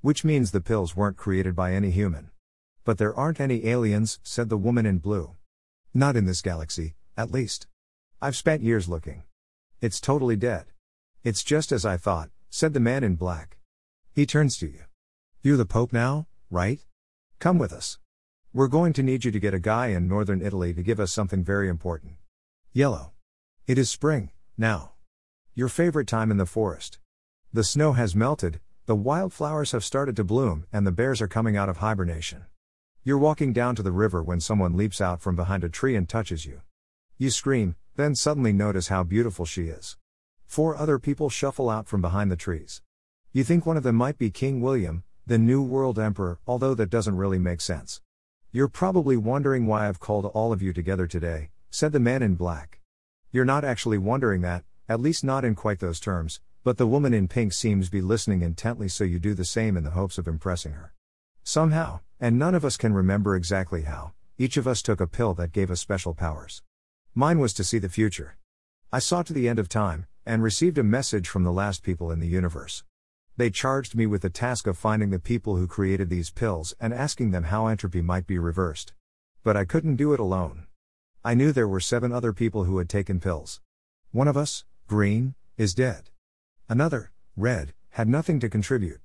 Which 0.00 0.24
means 0.24 0.50
the 0.50 0.62
pills 0.62 0.96
weren't 0.96 1.18
created 1.18 1.54
by 1.54 1.74
any 1.74 1.90
human. 1.90 2.30
But 2.84 2.96
there 2.96 3.14
aren't 3.14 3.38
any 3.38 3.66
aliens, 3.66 4.18
said 4.22 4.48
the 4.48 4.56
woman 4.56 4.86
in 4.86 4.96
blue. 4.96 5.36
Not 5.92 6.16
in 6.16 6.24
this 6.24 6.40
galaxy, 6.40 6.94
At 7.18 7.32
least. 7.32 7.66
I've 8.22 8.36
spent 8.36 8.62
years 8.62 8.88
looking. 8.88 9.24
It's 9.82 10.00
totally 10.00 10.36
dead. 10.36 10.66
It's 11.22 11.44
just 11.44 11.70
as 11.70 11.84
I 11.84 11.98
thought, 11.98 12.30
said 12.50 12.74
the 12.74 12.80
man 12.80 13.04
in 13.04 13.14
black. 13.14 13.58
He 14.12 14.26
turns 14.26 14.56
to 14.58 14.66
you. 14.66 14.84
You're 15.42 15.56
the 15.56 15.66
Pope 15.66 15.92
now, 15.92 16.26
right? 16.50 16.80
Come 17.38 17.58
with 17.58 17.72
us. 17.72 17.98
We're 18.52 18.68
going 18.68 18.92
to 18.94 19.02
need 19.02 19.24
you 19.24 19.30
to 19.30 19.38
get 19.38 19.54
a 19.54 19.60
guy 19.60 19.88
in 19.88 20.08
northern 20.08 20.42
Italy 20.42 20.74
to 20.74 20.82
give 20.82 20.98
us 20.98 21.12
something 21.12 21.44
very 21.44 21.68
important. 21.68 22.14
Yellow. 22.72 23.12
It 23.66 23.78
is 23.78 23.90
spring, 23.90 24.30
now. 24.56 24.92
Your 25.54 25.68
favorite 25.68 26.06
time 26.06 26.30
in 26.30 26.38
the 26.38 26.46
forest. 26.46 26.98
The 27.52 27.64
snow 27.64 27.92
has 27.92 28.16
melted, 28.16 28.60
the 28.86 28.96
wildflowers 28.96 29.72
have 29.72 29.84
started 29.84 30.16
to 30.16 30.24
bloom, 30.24 30.64
and 30.72 30.86
the 30.86 30.92
bears 30.92 31.20
are 31.20 31.28
coming 31.28 31.56
out 31.56 31.68
of 31.68 31.76
hibernation. 31.76 32.46
You're 33.04 33.18
walking 33.18 33.52
down 33.52 33.76
to 33.76 33.82
the 33.82 33.92
river 33.92 34.22
when 34.22 34.40
someone 34.40 34.76
leaps 34.76 35.00
out 35.00 35.20
from 35.20 35.36
behind 35.36 35.64
a 35.64 35.68
tree 35.68 35.94
and 35.94 36.08
touches 36.08 36.46
you. 36.46 36.62
You 37.18 37.30
scream, 37.30 37.76
then 37.96 38.14
suddenly 38.14 38.52
notice 38.52 38.88
how 38.88 39.02
beautiful 39.02 39.44
she 39.44 39.64
is. 39.64 39.96
Four 40.48 40.76
other 40.76 40.98
people 40.98 41.28
shuffle 41.28 41.68
out 41.68 41.86
from 41.86 42.00
behind 42.00 42.30
the 42.30 42.36
trees. 42.36 42.80
You 43.32 43.44
think 43.44 43.66
one 43.66 43.76
of 43.76 43.82
them 43.82 43.96
might 43.96 44.16
be 44.16 44.30
King 44.30 44.62
William, 44.62 45.04
the 45.26 45.36
New 45.36 45.62
World 45.62 45.98
Emperor, 45.98 46.38
although 46.46 46.74
that 46.74 46.88
doesn't 46.88 47.18
really 47.18 47.38
make 47.38 47.60
sense. 47.60 48.00
You're 48.50 48.66
probably 48.66 49.18
wondering 49.18 49.66
why 49.66 49.86
I've 49.86 50.00
called 50.00 50.24
all 50.24 50.50
of 50.50 50.62
you 50.62 50.72
together 50.72 51.06
today, 51.06 51.50
said 51.70 51.92
the 51.92 52.00
man 52.00 52.22
in 52.22 52.34
black. 52.34 52.80
You're 53.30 53.44
not 53.44 53.62
actually 53.62 53.98
wondering 53.98 54.40
that, 54.40 54.64
at 54.88 55.00
least 55.00 55.22
not 55.22 55.44
in 55.44 55.54
quite 55.54 55.80
those 55.80 56.00
terms, 56.00 56.40
but 56.64 56.78
the 56.78 56.86
woman 56.86 57.12
in 57.12 57.28
pink 57.28 57.52
seems 57.52 57.90
be 57.90 58.00
listening 58.00 58.40
intently, 58.40 58.88
so 58.88 59.04
you 59.04 59.18
do 59.18 59.34
the 59.34 59.44
same 59.44 59.76
in 59.76 59.84
the 59.84 59.90
hopes 59.90 60.16
of 60.16 60.26
impressing 60.26 60.72
her. 60.72 60.94
Somehow, 61.44 62.00
and 62.18 62.38
none 62.38 62.54
of 62.54 62.64
us 62.64 62.78
can 62.78 62.94
remember 62.94 63.36
exactly 63.36 63.82
how, 63.82 64.12
each 64.38 64.56
of 64.56 64.66
us 64.66 64.80
took 64.80 65.02
a 65.02 65.06
pill 65.06 65.34
that 65.34 65.52
gave 65.52 65.70
us 65.70 65.78
special 65.78 66.14
powers. 66.14 66.62
Mine 67.14 67.38
was 67.38 67.52
to 67.52 67.64
see 67.64 67.78
the 67.78 67.90
future. 67.90 68.38
I 68.90 68.98
saw 68.98 69.22
to 69.22 69.34
the 69.34 69.46
end 69.46 69.58
of 69.58 69.68
time, 69.68 70.06
and 70.28 70.42
received 70.42 70.76
a 70.76 70.82
message 70.82 71.26
from 71.26 71.42
the 71.42 71.50
last 71.50 71.82
people 71.82 72.10
in 72.10 72.20
the 72.20 72.28
universe. 72.28 72.84
They 73.38 73.48
charged 73.48 73.94
me 73.94 74.04
with 74.04 74.20
the 74.20 74.28
task 74.28 74.66
of 74.66 74.76
finding 74.76 75.08
the 75.08 75.18
people 75.18 75.56
who 75.56 75.66
created 75.66 76.10
these 76.10 76.28
pills 76.28 76.74
and 76.78 76.92
asking 76.92 77.30
them 77.30 77.44
how 77.44 77.66
entropy 77.66 78.02
might 78.02 78.26
be 78.26 78.38
reversed. 78.38 78.92
But 79.42 79.56
I 79.56 79.64
couldn't 79.64 79.96
do 79.96 80.12
it 80.12 80.20
alone. 80.20 80.66
I 81.24 81.32
knew 81.32 81.50
there 81.50 81.66
were 81.66 81.80
seven 81.80 82.12
other 82.12 82.34
people 82.34 82.64
who 82.64 82.76
had 82.76 82.90
taken 82.90 83.20
pills. 83.20 83.62
One 84.12 84.28
of 84.28 84.36
us, 84.36 84.66
green, 84.86 85.34
is 85.56 85.72
dead. 85.72 86.10
Another, 86.68 87.10
red, 87.34 87.72
had 87.92 88.06
nothing 88.06 88.38
to 88.40 88.50
contribute. 88.50 89.00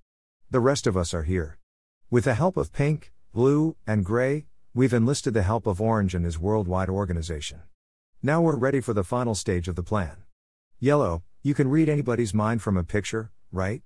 The 0.52 0.60
rest 0.60 0.86
of 0.86 0.98
us 0.98 1.14
are 1.14 1.24
here. 1.24 1.58
With 2.10 2.26
the 2.26 2.34
help 2.34 2.58
of 2.58 2.74
pink, 2.74 3.14
blue, 3.32 3.78
and 3.88 4.04
gray, 4.04 4.48
we've 4.74 4.94
enlisted 4.94 5.34
the 5.34 5.44
help 5.44 5.68
of 5.68 5.80
orange 5.80 6.16
and 6.16 6.26
his 6.26 6.38
worldwide 6.38 6.90
organization. 6.90 7.62
Now 8.22 8.42
we're 8.42 8.58
ready 8.58 8.82
for 8.82 8.94
the 8.94 9.06
final 9.06 9.36
stage 9.36 9.70
of 9.70 9.76
the 9.76 9.84
plan. 9.84 10.23
Yellow, 10.84 11.24
you 11.42 11.54
can 11.54 11.70
read 11.70 11.88
anybody's 11.88 12.34
mind 12.34 12.62
from 12.62 12.76
a 12.76 12.84
picture, 12.84 13.32
right? 13.54 13.82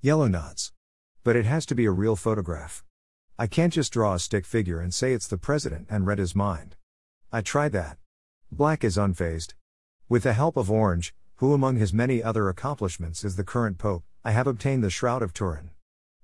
Yellow 0.00 0.26
nods. 0.26 0.72
But 1.22 1.36
it 1.36 1.44
has 1.44 1.64
to 1.66 1.76
be 1.76 1.84
a 1.84 1.92
real 1.92 2.16
photograph. 2.16 2.82
I 3.38 3.46
can't 3.46 3.72
just 3.72 3.92
draw 3.92 4.14
a 4.14 4.18
stick 4.18 4.44
figure 4.44 4.80
and 4.80 4.92
say 4.92 5.12
it's 5.12 5.28
the 5.28 5.38
president 5.38 5.86
and 5.88 6.08
read 6.08 6.18
his 6.18 6.34
mind. 6.34 6.74
I 7.30 7.40
tried 7.40 7.70
that. 7.74 7.98
Black 8.50 8.82
is 8.82 8.96
unfazed. 8.96 9.54
With 10.08 10.24
the 10.24 10.32
help 10.32 10.56
of 10.56 10.72
Orange, 10.72 11.14
who 11.36 11.54
among 11.54 11.76
his 11.76 11.92
many 11.92 12.20
other 12.20 12.48
accomplishments 12.48 13.22
is 13.22 13.36
the 13.36 13.44
current 13.44 13.78
Pope, 13.78 14.02
I 14.24 14.32
have 14.32 14.48
obtained 14.48 14.82
the 14.82 14.90
Shroud 14.90 15.22
of 15.22 15.32
Turin. 15.32 15.70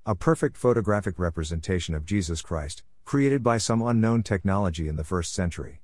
A 0.04 0.16
perfect 0.16 0.56
photographic 0.56 1.20
representation 1.20 1.94
of 1.94 2.04
Jesus 2.04 2.42
Christ, 2.42 2.82
created 3.04 3.44
by 3.44 3.58
some 3.58 3.80
unknown 3.80 4.24
technology 4.24 4.88
in 4.88 4.96
the 4.96 5.04
first 5.04 5.32
century. 5.32 5.82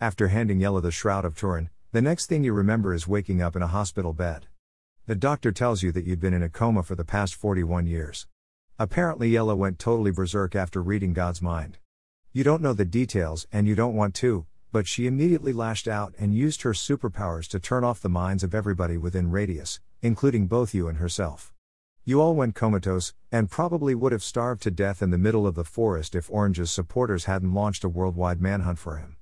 After 0.00 0.28
handing 0.28 0.58
Yellow 0.58 0.80
the 0.80 0.90
Shroud 0.90 1.26
of 1.26 1.36
Turin, 1.36 1.68
the 1.92 2.00
next 2.00 2.28
thing 2.28 2.42
you 2.42 2.54
remember 2.54 2.94
is 2.94 3.06
waking 3.06 3.42
up 3.42 3.54
in 3.54 3.60
a 3.60 3.66
hospital 3.66 4.14
bed. 4.14 4.46
The 5.04 5.14
doctor 5.14 5.52
tells 5.52 5.82
you 5.82 5.92
that 5.92 6.06
you'd 6.06 6.18
been 6.18 6.32
in 6.32 6.42
a 6.42 6.48
coma 6.48 6.82
for 6.82 6.94
the 6.94 7.04
past 7.04 7.34
41 7.34 7.86
years. 7.86 8.26
Apparently, 8.78 9.28
Yellow 9.28 9.54
went 9.54 9.78
totally 9.78 10.12
berserk 10.12 10.56
after 10.56 10.82
reading 10.82 11.12
God's 11.12 11.42
mind. 11.42 11.76
You 12.32 12.44
don't 12.44 12.62
know 12.62 12.74
the 12.74 12.84
details 12.84 13.48
and 13.50 13.66
you 13.66 13.74
don't 13.74 13.96
want 13.96 14.14
to, 14.16 14.46
but 14.70 14.86
she 14.86 15.08
immediately 15.08 15.52
lashed 15.52 15.88
out 15.88 16.14
and 16.16 16.32
used 16.32 16.62
her 16.62 16.70
superpowers 16.70 17.48
to 17.48 17.58
turn 17.58 17.82
off 17.82 18.00
the 18.00 18.08
minds 18.08 18.44
of 18.44 18.54
everybody 18.54 18.96
within 18.96 19.32
radius, 19.32 19.80
including 20.00 20.46
both 20.46 20.72
you 20.72 20.86
and 20.86 20.98
herself. 20.98 21.52
You 22.04 22.20
all 22.20 22.36
went 22.36 22.54
comatose, 22.54 23.14
and 23.32 23.50
probably 23.50 23.96
would 23.96 24.12
have 24.12 24.22
starved 24.22 24.62
to 24.62 24.70
death 24.70 25.02
in 25.02 25.10
the 25.10 25.18
middle 25.18 25.44
of 25.44 25.56
the 25.56 25.64
forest 25.64 26.14
if 26.14 26.30
Orange's 26.30 26.70
supporters 26.70 27.24
hadn't 27.24 27.52
launched 27.52 27.82
a 27.82 27.88
worldwide 27.88 28.40
manhunt 28.40 28.78
for 28.78 28.98
him. 28.98 29.16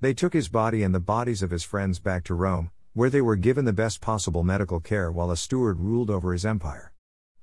They 0.00 0.12
took 0.12 0.32
his 0.32 0.48
body 0.48 0.82
and 0.82 0.92
the 0.92 0.98
bodies 0.98 1.44
of 1.44 1.52
his 1.52 1.62
friends 1.62 2.00
back 2.00 2.24
to 2.24 2.34
Rome, 2.34 2.72
where 2.92 3.08
they 3.08 3.20
were 3.20 3.36
given 3.36 3.66
the 3.66 3.72
best 3.72 4.00
possible 4.00 4.42
medical 4.42 4.80
care 4.80 5.12
while 5.12 5.30
a 5.30 5.36
steward 5.36 5.78
ruled 5.78 6.10
over 6.10 6.32
his 6.32 6.44
empire. 6.44 6.92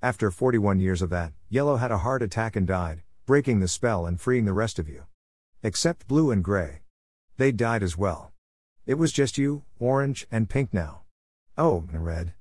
After 0.02 0.30
41 0.30 0.82
years 0.82 1.02
of 1.02 1.10
that, 1.12 1.32
Yellow 1.48 1.78
had 1.78 1.92
a 1.92 2.00
heart 2.00 2.22
attack 2.22 2.58
and 2.58 2.68
died, 2.68 3.04
breaking 3.26 3.60
the 3.60 3.68
spell 3.68 4.06
and 4.06 4.22
freeing 4.22 4.46
the 4.46 4.54
rest 4.54 4.78
of 4.78 4.88
you. 4.88 5.04
Except 5.64 6.08
blue 6.08 6.30
and 6.30 6.44
gray. 6.44 6.82
They 7.38 7.52
died 7.52 7.82
as 7.82 7.98
well. 7.98 8.32
It 8.86 9.00
was 9.00 9.12
just 9.12 9.40
you, 9.40 9.64
orange, 9.80 10.28
and 10.32 10.48
pink 10.48 10.72
now. 10.72 11.02
Oh, 11.58 11.86
red. 11.92 12.34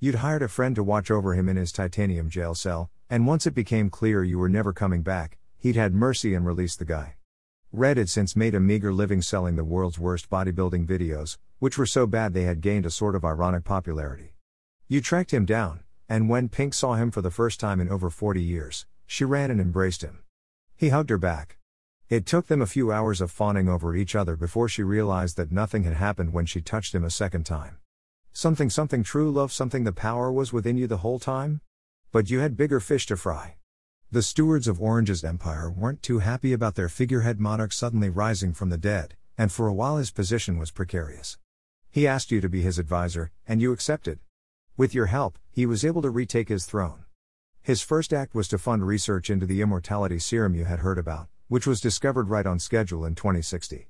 You'd 0.00 0.16
hired 0.16 0.42
a 0.42 0.48
friend 0.48 0.74
to 0.74 0.82
watch 0.82 1.08
over 1.08 1.34
him 1.34 1.48
in 1.48 1.56
his 1.56 1.70
titanium 1.70 2.28
jail 2.28 2.56
cell, 2.56 2.90
and 3.08 3.28
once 3.28 3.46
it 3.46 3.54
became 3.54 3.90
clear 3.90 4.24
you 4.24 4.38
were 4.40 4.48
never 4.48 4.72
coming 4.72 5.02
back, 5.02 5.38
he'd 5.56 5.76
had 5.76 5.94
mercy 5.94 6.34
and 6.34 6.44
released 6.44 6.80
the 6.80 6.84
guy. 6.84 7.14
Red 7.70 7.96
had 7.96 8.10
since 8.10 8.34
made 8.34 8.56
a 8.56 8.60
meager 8.60 8.92
living 8.92 9.22
selling 9.22 9.54
the 9.54 9.62
world's 9.62 10.00
worst 10.00 10.28
bodybuilding 10.28 10.84
videos, 10.84 11.38
which 11.60 11.78
were 11.78 11.86
so 11.86 12.08
bad 12.08 12.34
they 12.34 12.42
had 12.42 12.60
gained 12.60 12.86
a 12.86 12.90
sort 12.90 13.14
of 13.14 13.24
ironic 13.24 13.62
popularity. 13.62 14.34
You 14.88 15.00
tracked 15.00 15.32
him 15.32 15.44
down, 15.44 15.84
and 16.08 16.28
when 16.28 16.48
Pink 16.48 16.74
saw 16.74 16.94
him 16.94 17.12
for 17.12 17.22
the 17.22 17.30
first 17.30 17.60
time 17.60 17.80
in 17.80 17.88
over 17.88 18.10
40 18.10 18.42
years, 18.42 18.84
she 19.06 19.24
ran 19.24 19.52
and 19.52 19.60
embraced 19.60 20.02
him. 20.02 20.23
He 20.76 20.88
hugged 20.88 21.10
her 21.10 21.18
back. 21.18 21.58
It 22.08 22.26
took 22.26 22.48
them 22.48 22.60
a 22.60 22.66
few 22.66 22.92
hours 22.92 23.20
of 23.20 23.30
fawning 23.30 23.68
over 23.68 23.94
each 23.94 24.14
other 24.14 24.36
before 24.36 24.68
she 24.68 24.82
realized 24.82 25.36
that 25.36 25.52
nothing 25.52 25.84
had 25.84 25.94
happened 25.94 26.32
when 26.32 26.46
she 26.46 26.60
touched 26.60 26.94
him 26.94 27.04
a 27.04 27.10
second 27.10 27.46
time. 27.46 27.78
Something 28.32 28.68
something 28.68 29.02
true 29.02 29.30
love 29.30 29.52
something 29.52 29.84
the 29.84 29.92
power 29.92 30.32
was 30.32 30.52
within 30.52 30.76
you 30.76 30.86
the 30.86 30.98
whole 30.98 31.18
time? 31.18 31.60
But 32.12 32.30
you 32.30 32.40
had 32.40 32.56
bigger 32.56 32.80
fish 32.80 33.06
to 33.06 33.16
fry. 33.16 33.56
The 34.10 34.22
stewards 34.22 34.68
of 34.68 34.80
Orange's 34.80 35.24
empire 35.24 35.70
weren't 35.70 36.02
too 36.02 36.18
happy 36.18 36.52
about 36.52 36.74
their 36.74 36.88
figurehead 36.88 37.40
monarch 37.40 37.72
suddenly 37.72 38.10
rising 38.10 38.52
from 38.52 38.70
the 38.70 38.78
dead, 38.78 39.16
and 39.38 39.50
for 39.50 39.66
a 39.66 39.74
while 39.74 39.96
his 39.96 40.10
position 40.10 40.58
was 40.58 40.70
precarious. 40.70 41.38
He 41.90 42.06
asked 42.06 42.30
you 42.30 42.40
to 42.40 42.48
be 42.48 42.62
his 42.62 42.78
advisor, 42.78 43.30
and 43.46 43.62
you 43.62 43.72
accepted. 43.72 44.18
With 44.76 44.94
your 44.94 45.06
help, 45.06 45.38
he 45.50 45.66
was 45.66 45.84
able 45.84 46.02
to 46.02 46.10
retake 46.10 46.48
his 46.48 46.66
throne. 46.66 47.03
His 47.64 47.80
first 47.80 48.12
act 48.12 48.34
was 48.34 48.46
to 48.48 48.58
fund 48.58 48.86
research 48.86 49.30
into 49.30 49.46
the 49.46 49.62
immortality 49.62 50.18
serum 50.18 50.54
you 50.54 50.66
had 50.66 50.80
heard 50.80 50.98
about, 50.98 51.28
which 51.48 51.66
was 51.66 51.80
discovered 51.80 52.28
right 52.28 52.44
on 52.44 52.58
schedule 52.58 53.06
in 53.06 53.14
2060. 53.14 53.88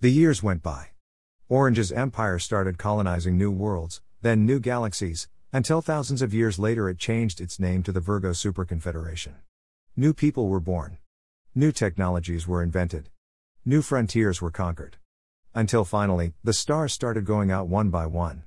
The 0.00 0.12
years 0.12 0.42
went 0.42 0.62
by. 0.62 0.88
Orange's 1.48 1.90
empire 1.90 2.38
started 2.38 2.76
colonizing 2.76 3.38
new 3.38 3.50
worlds, 3.50 4.02
then 4.20 4.44
new 4.44 4.60
galaxies, 4.60 5.26
until 5.54 5.80
thousands 5.80 6.20
of 6.20 6.34
years 6.34 6.58
later 6.58 6.86
it 6.86 6.98
changed 6.98 7.40
its 7.40 7.58
name 7.58 7.82
to 7.84 7.92
the 7.92 8.00
Virgo 8.00 8.32
Superconfederation. 8.32 9.36
New 9.96 10.12
people 10.12 10.48
were 10.48 10.60
born. 10.60 10.98
New 11.54 11.72
technologies 11.72 12.46
were 12.46 12.62
invented. 12.62 13.08
New 13.64 13.80
frontiers 13.80 14.42
were 14.42 14.50
conquered. 14.50 14.98
Until 15.54 15.86
finally, 15.86 16.34
the 16.44 16.52
stars 16.52 16.92
started 16.92 17.24
going 17.24 17.50
out 17.50 17.68
one 17.68 17.88
by 17.88 18.04
one. 18.04 18.42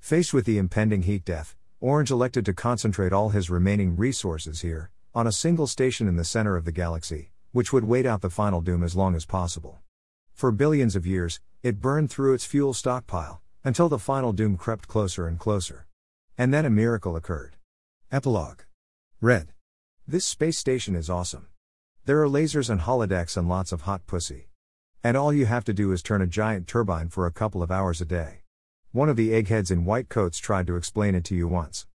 Faced 0.00 0.34
with 0.34 0.46
the 0.46 0.58
impending 0.58 1.02
heat 1.02 1.24
death, 1.24 1.54
Orange 1.80 2.10
elected 2.10 2.46
to 2.46 2.54
concentrate 2.54 3.12
all 3.12 3.28
his 3.28 3.50
remaining 3.50 3.96
resources 3.96 4.62
here, 4.62 4.90
on 5.14 5.26
a 5.26 5.32
single 5.32 5.66
station 5.66 6.08
in 6.08 6.16
the 6.16 6.24
center 6.24 6.56
of 6.56 6.64
the 6.64 6.72
galaxy, 6.72 7.32
which 7.52 7.70
would 7.70 7.84
wait 7.84 8.06
out 8.06 8.22
the 8.22 8.30
final 8.30 8.62
doom 8.62 8.82
as 8.82 8.96
long 8.96 9.14
as 9.14 9.26
possible. 9.26 9.80
For 10.32 10.50
billions 10.50 10.96
of 10.96 11.06
years, 11.06 11.38
it 11.62 11.82
burned 11.82 12.10
through 12.10 12.32
its 12.32 12.46
fuel 12.46 12.72
stockpile, 12.72 13.42
until 13.62 13.90
the 13.90 13.98
final 13.98 14.32
doom 14.32 14.56
crept 14.56 14.88
closer 14.88 15.26
and 15.26 15.38
closer. 15.38 15.86
And 16.38 16.52
then 16.52 16.64
a 16.64 16.70
miracle 16.70 17.14
occurred. 17.14 17.56
Epilogue. 18.10 18.60
Red. 19.20 19.52
This 20.08 20.24
space 20.24 20.56
station 20.56 20.94
is 20.94 21.10
awesome. 21.10 21.48
There 22.06 22.22
are 22.22 22.28
lasers 22.28 22.70
and 22.70 22.80
holodecks 22.80 23.36
and 23.36 23.50
lots 23.50 23.70
of 23.70 23.82
hot 23.82 24.06
pussy. 24.06 24.48
And 25.04 25.14
all 25.14 25.32
you 25.32 25.44
have 25.44 25.64
to 25.64 25.74
do 25.74 25.92
is 25.92 26.02
turn 26.02 26.22
a 26.22 26.26
giant 26.26 26.68
turbine 26.68 27.10
for 27.10 27.26
a 27.26 27.32
couple 27.32 27.62
of 27.62 27.70
hours 27.70 28.00
a 28.00 28.06
day. 28.06 28.44
One 28.96 29.10
of 29.10 29.16
the 29.16 29.34
eggheads 29.34 29.70
in 29.70 29.84
white 29.84 30.08
coats 30.08 30.38
tried 30.38 30.66
to 30.68 30.76
explain 30.76 31.14
it 31.14 31.22
to 31.24 31.34
you 31.34 31.46
once. 31.46 31.86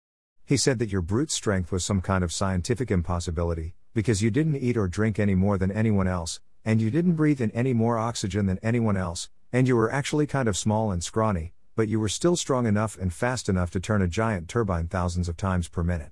He 0.45 0.55
said 0.55 0.77
that 0.77 0.91
your 0.91 1.01
brute 1.01 1.31
strength 1.31 1.71
was 1.71 1.83
some 1.83 1.99
kind 1.99 2.23
of 2.23 2.31
scientific 2.31 2.91
impossibility, 2.91 3.73
because 3.95 4.21
you 4.21 4.29
didn't 4.29 4.57
eat 4.57 4.77
or 4.77 4.87
drink 4.87 5.17
any 5.17 5.33
more 5.33 5.57
than 5.57 5.71
anyone 5.71 6.07
else, 6.07 6.41
and 6.63 6.79
you 6.79 6.91
didn't 6.91 7.15
breathe 7.15 7.41
in 7.41 7.49
any 7.53 7.73
more 7.73 7.97
oxygen 7.97 8.45
than 8.45 8.59
anyone 8.61 8.97
else, 8.97 9.31
and 9.51 9.67
you 9.67 9.75
were 9.75 9.91
actually 9.91 10.27
kind 10.27 10.47
of 10.47 10.55
small 10.55 10.91
and 10.91 11.03
scrawny, 11.03 11.53
but 11.75 11.87
you 11.87 11.99
were 11.99 12.07
still 12.07 12.35
strong 12.35 12.67
enough 12.67 12.99
and 12.99 13.11
fast 13.11 13.49
enough 13.49 13.71
to 13.71 13.79
turn 13.79 14.03
a 14.03 14.07
giant 14.07 14.47
turbine 14.47 14.87
thousands 14.87 15.27
of 15.27 15.35
times 15.35 15.67
per 15.67 15.81
minute. 15.81 16.11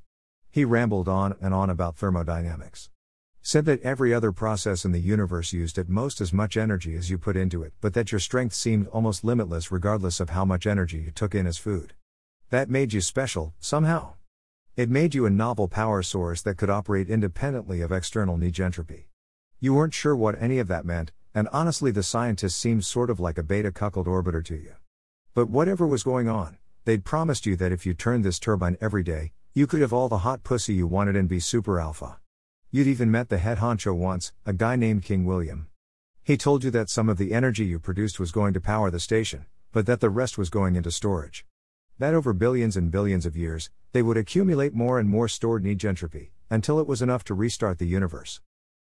He 0.49 0.65
rambled 0.65 1.07
on 1.07 1.35
and 1.39 1.53
on 1.53 1.69
about 1.69 1.97
thermodynamics. 1.97 2.89
Said 3.51 3.65
that 3.65 3.81
every 3.81 4.13
other 4.13 4.31
process 4.31 4.85
in 4.85 4.91
the 4.91 4.99
universe 4.99 5.53
used 5.53 5.79
at 5.79 5.89
most 5.89 6.21
as 6.21 6.31
much 6.31 6.55
energy 6.55 6.95
as 6.95 7.09
you 7.09 7.17
put 7.17 7.35
into 7.35 7.63
it, 7.63 7.73
but 7.81 7.95
that 7.95 8.11
your 8.11 8.19
strength 8.19 8.53
seemed 8.53 8.85
almost 8.89 9.23
limitless 9.23 9.71
regardless 9.71 10.19
of 10.19 10.29
how 10.29 10.45
much 10.45 10.67
energy 10.67 10.99
you 10.99 11.09
took 11.09 11.33
in 11.33 11.47
as 11.47 11.57
food. 11.57 11.93
That 12.51 12.69
made 12.69 12.93
you 12.93 13.01
special, 13.01 13.55
somehow. 13.59 14.13
It 14.75 14.87
made 14.87 15.15
you 15.15 15.25
a 15.25 15.31
novel 15.31 15.67
power 15.67 16.03
source 16.03 16.43
that 16.43 16.57
could 16.57 16.69
operate 16.69 17.09
independently 17.09 17.81
of 17.81 17.91
external 17.91 18.37
negentropy. 18.37 19.05
You 19.59 19.73
weren't 19.73 19.95
sure 19.95 20.15
what 20.15 20.39
any 20.39 20.59
of 20.59 20.67
that 20.67 20.85
meant, 20.85 21.11
and 21.33 21.49
honestly, 21.51 21.89
the 21.89 22.03
scientists 22.03 22.55
seemed 22.55 22.85
sort 22.85 23.09
of 23.09 23.19
like 23.19 23.39
a 23.39 23.49
beta 23.51 23.71
cuckold 23.71 24.05
orbiter 24.05 24.45
to 24.45 24.57
you. 24.57 24.75
But 25.33 25.49
whatever 25.49 25.87
was 25.87 26.03
going 26.03 26.29
on, 26.29 26.59
they'd 26.85 27.03
promised 27.03 27.47
you 27.47 27.55
that 27.55 27.71
if 27.71 27.83
you 27.83 27.95
turned 27.95 28.23
this 28.23 28.37
turbine 28.37 28.77
every 28.79 29.01
day, 29.01 29.31
you 29.55 29.65
could 29.65 29.81
have 29.81 29.91
all 29.91 30.07
the 30.07 30.19
hot 30.19 30.43
pussy 30.43 30.75
you 30.75 30.85
wanted 30.85 31.15
and 31.15 31.27
be 31.27 31.39
super 31.39 31.79
alpha. 31.79 32.19
You'd 32.71 32.85
even 32.85 33.09
met 33.09 33.29
the 33.29 33.39
head 33.39 33.57
honcho 33.57 33.95
once, 33.95 34.31
a 34.45 34.53
guy 34.53 34.75
named 34.75 35.03
King 35.03 35.25
William. 35.25 35.69
He 36.21 36.37
told 36.37 36.63
you 36.63 36.69
that 36.69 36.91
some 36.91 37.09
of 37.09 37.17
the 37.17 37.33
energy 37.33 37.65
you 37.65 37.79
produced 37.79 38.19
was 38.19 38.31
going 38.31 38.53
to 38.53 38.61
power 38.61 38.91
the 38.91 38.99
station, 38.99 39.47
but 39.71 39.87
that 39.87 40.01
the 40.01 40.11
rest 40.11 40.37
was 40.37 40.51
going 40.51 40.75
into 40.75 40.91
storage. 40.91 41.47
That 41.97 42.13
over 42.13 42.31
billions 42.31 42.77
and 42.77 42.91
billions 42.91 43.25
of 43.25 43.35
years, 43.35 43.71
they 43.91 44.03
would 44.03 44.17
accumulate 44.17 44.75
more 44.75 44.99
and 44.99 45.09
more 45.09 45.27
stored 45.27 45.63
negentropy, 45.63 46.29
until 46.51 46.79
it 46.79 46.85
was 46.85 47.01
enough 47.01 47.23
to 47.23 47.33
restart 47.33 47.79
the 47.79 47.87
universe. 47.87 48.39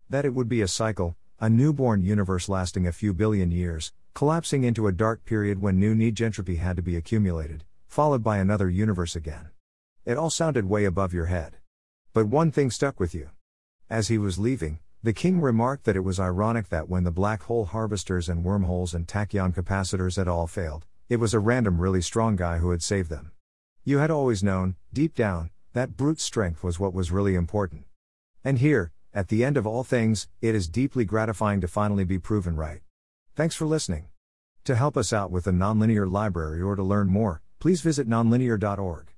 That 0.08 0.24
it 0.24 0.32
would 0.32 0.48
be 0.48 0.62
a 0.62 0.68
cycle, 0.68 1.14
a 1.38 1.50
newborn 1.50 2.00
universe 2.00 2.48
lasting 2.48 2.86
a 2.86 2.92
few 2.92 3.12
billion 3.12 3.50
years, 3.50 3.92
collapsing 4.14 4.64
into 4.64 4.86
a 4.86 4.92
dark 4.92 5.26
period 5.26 5.60
when 5.60 5.78
new 5.78 5.94
negentropy 5.94 6.56
had 6.56 6.76
to 6.76 6.82
be 6.82 6.96
accumulated, 6.96 7.64
followed 7.86 8.24
by 8.24 8.38
another 8.38 8.70
universe 8.70 9.14
again. 9.14 9.50
It 10.06 10.16
all 10.16 10.30
sounded 10.30 10.70
way 10.70 10.86
above 10.86 11.12
your 11.12 11.26
head. 11.26 11.58
But 12.14 12.28
one 12.28 12.50
thing 12.50 12.70
stuck 12.70 12.98
with 12.98 13.14
you. 13.14 13.28
As 13.94 14.08
he 14.08 14.18
was 14.18 14.40
leaving, 14.40 14.80
the 15.04 15.12
king 15.12 15.40
remarked 15.40 15.84
that 15.84 15.94
it 15.94 16.02
was 16.02 16.18
ironic 16.18 16.68
that 16.70 16.88
when 16.88 17.04
the 17.04 17.12
black 17.12 17.44
hole 17.44 17.64
harvesters 17.64 18.28
and 18.28 18.42
wormholes 18.42 18.92
and 18.92 19.06
tachyon 19.06 19.54
capacitors 19.54 20.16
had 20.16 20.26
all 20.26 20.48
failed, 20.48 20.84
it 21.08 21.18
was 21.18 21.32
a 21.32 21.38
random 21.38 21.80
really 21.80 22.02
strong 22.02 22.34
guy 22.34 22.58
who 22.58 22.72
had 22.72 22.82
saved 22.82 23.08
them. 23.08 23.30
You 23.84 23.98
had 23.98 24.10
always 24.10 24.42
known, 24.42 24.74
deep 24.92 25.14
down, 25.14 25.50
that 25.74 25.96
brute 25.96 26.18
strength 26.18 26.64
was 26.64 26.80
what 26.80 26.92
was 26.92 27.12
really 27.12 27.36
important. 27.36 27.84
And 28.42 28.58
here, 28.58 28.90
at 29.12 29.28
the 29.28 29.44
end 29.44 29.56
of 29.56 29.64
all 29.64 29.84
things, 29.84 30.26
it 30.42 30.56
is 30.56 30.66
deeply 30.66 31.04
gratifying 31.04 31.60
to 31.60 31.68
finally 31.68 32.02
be 32.02 32.18
proven 32.18 32.56
right. 32.56 32.80
Thanks 33.36 33.54
for 33.54 33.64
listening. 33.64 34.08
To 34.64 34.74
help 34.74 34.96
us 34.96 35.12
out 35.12 35.30
with 35.30 35.44
the 35.44 35.52
Nonlinear 35.52 36.10
Library 36.10 36.60
or 36.60 36.74
to 36.74 36.82
learn 36.82 37.06
more, 37.06 37.42
please 37.60 37.80
visit 37.80 38.08
nonlinear.org. 38.08 39.13